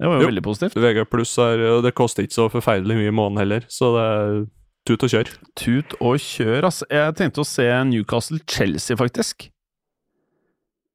Det 0.01 0.09
var 0.09 0.17
jo, 0.19 0.25
Jo. 0.25 0.31
veldig 0.33 0.47
positivt. 0.49 0.81
VG 0.83 1.05
pluss 1.13 1.37
er 1.39 1.61
Det 1.85 1.93
koster 1.95 2.25
ikke 2.27 2.39
så 2.41 2.49
forferdelig 2.51 2.97
mye 2.99 3.13
i 3.13 3.15
måneden 3.15 3.43
heller, 3.45 3.69
så 3.71 3.93
det 3.95 4.07
er 4.09 4.41
tut 4.89 5.05
og 5.07 5.13
kjør. 5.13 5.33
Tut 5.61 5.97
og 6.01 6.17
kjør, 6.25 6.67
ass. 6.73 6.81
Jeg 6.91 7.19
tenkte 7.21 7.45
å 7.45 7.47
se 7.47 7.69
Newcastle-Chelsea, 7.93 8.99
faktisk. 8.99 9.47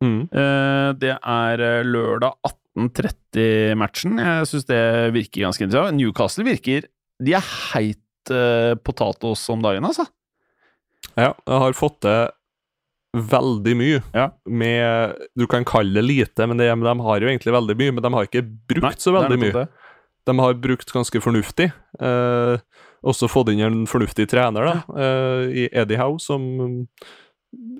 Mm. 0.03 0.27
Eh, 0.29 0.89
det 0.99 1.13
er 1.15 1.63
lørdag 1.87 1.87
lørdag 1.93 2.56
18.30-matchen. 2.77 4.19
Jeg 4.21 4.49
syns 4.51 4.67
det 4.69 4.81
virker 5.15 5.47
ganske 5.47 5.65
interessant. 5.65 5.97
Newcastle 5.97 6.45
virker 6.47 6.87
De 7.23 7.33
er 7.33 7.45
heit 7.73 8.31
uh, 8.31 8.75
potatos 8.85 9.43
om 9.53 9.63
dagen, 9.65 9.85
altså. 9.87 10.05
Ja, 11.17 11.31
jeg 11.33 11.61
har 11.63 11.77
fått 11.77 12.01
til 12.05 12.27
veldig 13.17 13.73
mye 13.79 14.01
Ja. 14.13 14.29
med 14.45 15.15
Du 15.37 15.47
kan 15.47 15.65
kalle 15.65 15.93
det 15.93 16.03
lite, 16.05 16.45
men 16.47 16.57
det, 16.57 16.67
de 16.69 16.99
har 17.01 17.19
jo 17.21 17.27
egentlig 17.29 17.53
veldig 17.53 17.77
mye. 17.79 17.91
Men 17.95 18.03
de 18.03 18.13
har 18.13 18.27
ikke 18.27 18.45
brukt 18.45 18.83
Nei, 18.83 18.95
så 19.01 19.13
veldig 19.15 19.39
mye. 19.41 19.67
De 20.27 20.35
har 20.37 20.53
brukt 20.59 20.91
ganske 20.91 21.21
fornuftig. 21.23 21.71
Eh, 22.03 22.59
også 23.07 23.29
fått 23.31 23.49
inn 23.53 23.63
en 23.63 23.85
fornuftig 23.87 24.27
trener 24.29 24.67
da, 24.67 24.75
eh, 24.99 25.43
i 25.63 25.67
Eddie 25.71 25.97
Howe, 25.97 26.19
som 26.19 26.43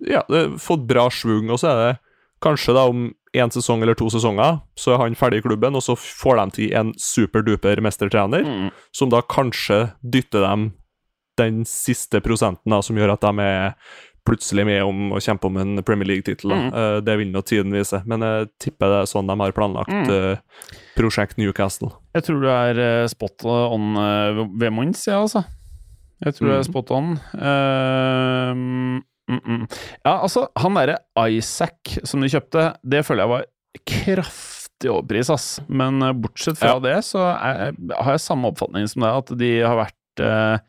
ja, 0.07 0.23
det 0.29 0.39
har 0.45 0.57
fått 0.61 0.87
bra 0.87 1.09
schwung. 1.11 1.51
Og 1.51 1.59
så 1.59 1.73
er 1.73 1.81
det 1.81 1.99
kanskje 2.41 2.73
da 2.77 2.87
om 2.87 3.09
én 3.37 3.51
sesong 3.53 3.81
eller 3.83 3.95
to 3.95 4.09
sesonger, 4.09 4.59
så 4.77 4.93
er 4.95 4.97
han 5.05 5.15
ferdig 5.15 5.39
i 5.43 5.47
klubben, 5.47 5.75
og 5.77 5.81
så 5.85 5.95
får 5.97 6.37
de 6.41 6.51
til 6.57 6.73
en 6.77 6.93
superduper 6.97 7.81
mestertrener, 7.81 8.43
Mm. 8.45 8.69
som 8.93 9.09
da 9.09 9.21
kanskje 9.21 9.93
dytter 10.03 10.41
dem 10.47 10.73
den 11.37 11.63
siste 11.69 12.19
prosenten 12.25 12.71
da, 12.73 12.81
som 12.81 12.95
gjør 12.97 13.13
at 13.13 13.21
de 13.21 13.39
er 13.45 13.73
plutselig 14.27 14.65
med 14.65 14.81
om 14.83 15.11
å 15.15 15.19
kjempe 15.23 15.45
om 15.47 15.55
en 15.61 15.83
Premier 15.87 16.07
League-tittel. 16.09 16.51
Mm. 16.51 16.73
Uh, 16.73 16.99
det 16.99 17.13
vil 17.17 17.29
nå 17.31 17.41
tiden 17.47 17.71
vise, 17.71 18.01
men 18.05 18.19
jeg 18.25 18.49
tipper 18.59 18.89
det 18.91 18.97
er 19.03 19.11
sånn 19.13 19.27
de 19.29 19.37
har 19.39 19.53
planlagt 19.55 19.87
Mm. 19.87 20.09
eh, 20.09 20.37
prosjekt 20.97 21.37
Newcastle. 21.37 21.91
Jeg 22.13 22.23
tror 22.25 22.41
du 22.41 22.47
er 22.49 22.79
eh, 23.03 23.07
spot 23.07 23.45
on 23.45 23.95
uh, 23.95 24.43
ved 24.57 24.73
Mons, 24.73 25.05
ja, 25.07 25.21
altså. 25.21 25.45
Jeg 26.25 26.33
tror 26.33 26.47
du 26.47 26.53
er 26.55 26.63
Mm. 26.63 26.67
spot 26.73 26.91
on. 26.91 27.19
Eh, 27.37 29.01
mm, 29.31 29.41
mm. 29.45 29.63
Ja, 30.03 30.13
altså, 30.15 30.47
han 30.59 30.77
derre 30.79 30.97
Isaac 31.29 31.97
som 32.07 32.23
de 32.23 32.31
kjøpte, 32.31 32.69
det 32.83 33.03
føler 33.07 33.25
jeg 33.25 33.33
var 33.33 33.47
kraftig 33.87 34.91
overpris, 34.93 35.31
ass. 35.33 35.47
Men 35.67 36.01
uh, 36.03 36.13
bortsett 36.17 36.59
fra 36.59 36.75
Ja. 36.75 36.79
det, 36.83 36.97
så 37.05 37.23
er, 37.35 37.75
har 37.97 38.15
jeg 38.15 38.25
samme 38.25 38.51
oppfatning 38.51 38.87
som 38.89 39.05
deg, 39.05 39.21
at 39.23 39.33
de 39.39 39.51
har 39.61 39.79
vært 39.83 40.23
uh, 40.23 40.59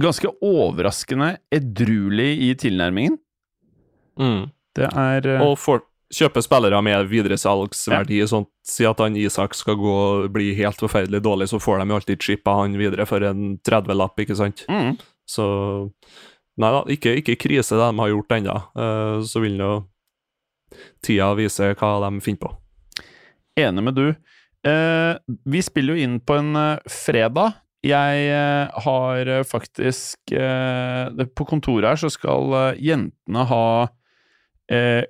ganske 0.00 0.30
overraskende 0.42 1.36
edruelig 1.54 2.30
i 2.48 2.52
tilnærmingen. 2.58 3.18
Det 4.74 4.88
er 4.90 5.28
uh, 5.36 5.44
Og 5.46 5.58
for, 5.58 5.84
kjøpe 6.14 6.42
spillere 6.44 6.80
med 6.84 7.08
videresalgsverdi. 7.10 8.20
Sånn, 8.30 8.46
si 8.66 8.86
at 8.88 9.00
han 9.02 9.16
Isak 9.18 9.56
skal 9.58 9.78
gå 9.80 9.94
og 9.94 10.28
bli 10.34 10.52
helt 10.58 10.80
forferdelig 10.82 11.22
dårlig, 11.24 11.48
så 11.50 11.60
får 11.62 11.82
de 11.82 11.90
jo 11.90 11.98
alltid 11.98 12.28
chippa 12.28 12.58
han 12.60 12.76
videre 12.78 13.06
for 13.08 13.24
en 13.26 13.56
30-lapp, 13.66 14.24
ikke 14.24 14.38
sant? 14.38 14.66
mm. 14.70 14.94
Så 15.24 15.44
Nei 16.60 16.70
da, 16.70 16.84
ikke, 16.94 17.16
ikke 17.18 17.38
krise 17.46 17.74
det 17.74 17.88
de 17.88 17.98
har 17.98 18.12
gjort 18.12 18.36
ennå. 18.36 18.54
Eh, 18.78 19.16
så 19.26 19.42
vil 19.42 19.56
nå 19.58 19.72
tida 21.04 21.32
vise 21.38 21.72
hva 21.74 21.90
de 22.04 22.22
finner 22.24 22.42
på. 22.44 22.52
Enig 23.60 23.84
med 23.86 23.98
du. 23.98 24.06
Eh, 24.66 25.12
vi 25.50 25.62
spiller 25.62 25.94
jo 25.94 26.06
inn 26.06 26.18
på 26.22 26.38
en 26.38 26.54
eh, 26.58 26.90
fredag. 26.90 27.60
Jeg 27.84 28.30
har 28.80 29.28
faktisk 29.44 30.32
På 31.36 31.44
kontoret 31.44 31.84
her 31.84 31.98
så 32.00 32.08
skal 32.08 32.54
jentene 32.80 33.42
ha 33.44 33.66
eh, 34.72 35.02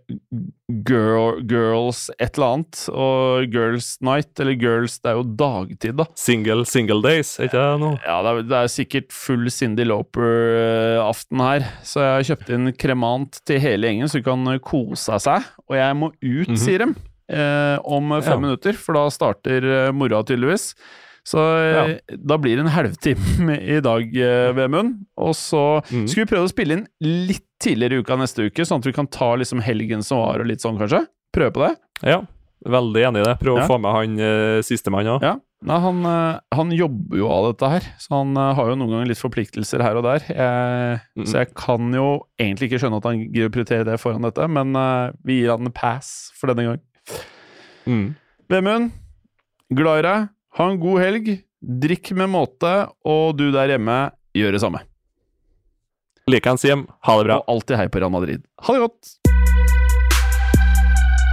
girl, 0.84 1.40
Girls 1.46 2.10
et 2.18 2.34
eller 2.38 2.46
annet. 2.56 2.80
Og 2.90 3.46
Girls 3.52 3.98
Night, 4.04 4.32
eller 4.40 4.56
Girls 4.58 4.98
Det 5.00 5.10
er 5.12 5.18
jo 5.20 5.24
dagtid, 5.38 5.96
da. 6.00 6.06
Single 6.18 6.64
single 6.66 7.00
days, 7.04 7.34
er 7.38 7.48
ikke 7.48 7.60
det 7.62 7.80
noe? 7.84 7.98
Ja, 8.04 8.16
det 8.26 8.32
er, 8.32 8.42
det 8.50 8.58
er 8.62 8.72
sikkert 8.72 9.12
full 9.14 9.48
Cindy 9.54 9.84
Loper-aften 9.86 11.40
her, 11.44 11.66
så 11.86 12.02
jeg 12.04 12.14
har 12.18 12.28
kjøpt 12.32 12.52
inn 12.56 12.72
kremant 12.80 13.40
til 13.46 13.60
hele 13.62 13.88
gjengen, 13.90 14.10
så 14.10 14.20
de 14.20 14.26
kan 14.26 14.46
eh, 14.54 14.60
kose 14.64 15.18
seg. 15.22 15.48
Og 15.68 15.78
jeg 15.78 15.98
må 16.00 16.10
ut, 16.14 16.48
Mhm. 16.48 16.56
sier 16.60 16.78
de, 16.84 16.94
eh, 17.30 17.78
om 17.84 18.10
fem 18.22 18.32
Ja. 18.34 18.38
minutter, 18.48 18.72
for 18.74 18.94
da 18.94 19.08
starter 19.10 19.92
mora 19.92 19.92
moroa 19.92 20.24
tydeligvis. 20.24 20.74
Så 21.24 21.40
ja. 21.40 21.84
da 22.20 22.36
blir 22.40 22.58
det 22.58 22.66
en 22.66 22.74
halvtime 22.74 23.56
i 23.76 23.80
dag, 23.84 24.10
eh, 24.12 24.50
Vemund. 24.56 25.06
Og 25.16 25.32
så 25.38 25.64
mm. 25.88 26.04
skal 26.10 26.24
vi 26.24 26.30
prøve 26.34 26.48
å 26.48 26.52
spille 26.52 26.78
inn 26.78 26.86
litt 27.00 27.46
tidligere 27.64 27.96
i 27.96 28.04
uka 28.04 28.18
neste 28.20 28.50
uke, 28.50 28.66
sånn 28.68 28.82
at 28.82 28.88
vi 28.90 28.96
kan 28.96 29.08
ta 29.08 29.32
liksom 29.40 29.62
helgen 29.64 30.04
som 30.04 30.20
var 30.20 30.44
og 30.44 30.50
litt 30.50 30.64
sånn, 30.64 30.76
kanskje. 30.80 31.06
Prøve 31.34 31.54
på 31.56 31.64
det. 31.64 31.72
Ja, 32.04 32.20
veldig 32.68 33.08
enig 33.08 33.24
i 33.24 33.26
det. 33.30 33.38
Prøv 33.40 33.58
Ja. 33.58 33.64
å 33.64 33.70
få 33.72 33.80
med 33.80 33.96
han 33.96 34.20
uh, 34.20 34.60
sistemann 34.66 35.08
òg. 35.16 35.24
Ja. 35.24 35.38
Nei, 35.64 35.78
han, 35.80 36.00
eh, 36.04 36.40
han 36.52 36.72
jobber 36.76 37.16
jo 37.16 37.28
av 37.32 37.46
dette 37.48 37.68
her, 37.72 37.86
så 38.02 38.18
han 38.18 38.36
eh, 38.36 38.50
har 38.58 38.68
jo 38.68 38.74
noen 38.76 38.90
ganger 38.92 39.08
litt 39.08 39.20
forpliktelser 39.20 39.80
her 39.80 39.96
og 39.96 40.04
der. 40.04 40.26
Jeg, 40.28 40.98
mm. 41.16 41.24
Så 41.24 41.40
jeg 41.40 41.54
kan 41.56 41.94
jo 41.96 42.08
egentlig 42.36 42.68
ikke 42.68 42.82
skjønne 42.82 42.98
at 43.00 43.08
han 43.08 43.22
gidder 43.22 43.48
å 43.48 43.54
prioritere 43.54 43.86
det 43.88 43.96
foran 44.02 44.26
dette, 44.28 44.44
men 44.52 44.76
uh, 44.76 45.14
vi 45.24 45.38
gir 45.40 45.54
han 45.54 45.64
en 45.64 45.72
pass 45.72 46.10
for 46.36 46.52
denne 46.52 46.66
gang. 46.68 46.82
Mm. 47.88 48.06
Vemund, 48.52 48.92
glad 49.72 50.02
i 50.02 50.06
deg. 50.10 50.28
Ha 50.54 50.70
en 50.70 50.78
god 50.78 51.00
helg. 51.02 51.28
Drikk 51.82 52.12
med 52.14 52.28
måte, 52.30 52.70
og 53.08 53.36
du 53.38 53.48
der 53.50 53.72
hjemme, 53.72 54.10
gjør 54.36 54.52
det 54.54 54.60
samme. 54.62 54.78
Likeens, 56.30 56.62
hjem. 56.62 56.86
Ha 57.08 57.16
det 57.18 57.24
bra. 57.26 57.36
Og 57.42 57.48
alltid 57.56 57.76
hei 57.80 57.88
på 57.90 57.98
Real 57.98 58.12
Madrid. 58.14 58.44
Ha 58.62 58.76
det 58.76 58.84
godt! 58.84 59.02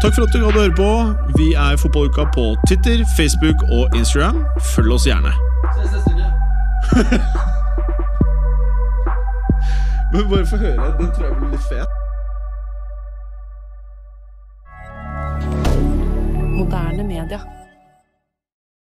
Takk 0.02 0.16
for 0.16 0.26
at 0.26 0.34
du 0.34 0.40
gadd 0.42 0.58
å 0.58 0.64
høre 0.64 0.74
på. 0.74 0.90
Vi 1.38 1.52
er 1.54 1.78
Fotballuka 1.78 2.26
på 2.34 2.48
Twitter, 2.66 3.06
Facebook 3.14 3.62
og 3.70 3.94
Instagram. 4.00 4.42
Følg 4.74 4.98
oss 4.98 5.06
gjerne. 5.06 5.30
Ses 5.78 5.94
neste 5.94 6.12
uke. 6.18 6.28
Men 10.12 10.30
bare 10.34 10.46
få 10.50 10.58
høre. 10.66 10.92
Den 10.98 11.14
tror 11.14 11.30
jeg 11.30 11.34
blir 11.38 11.50
litt 11.54 11.66
fet. 11.70 11.90
Moderne 16.58 17.04
media. 17.06 17.61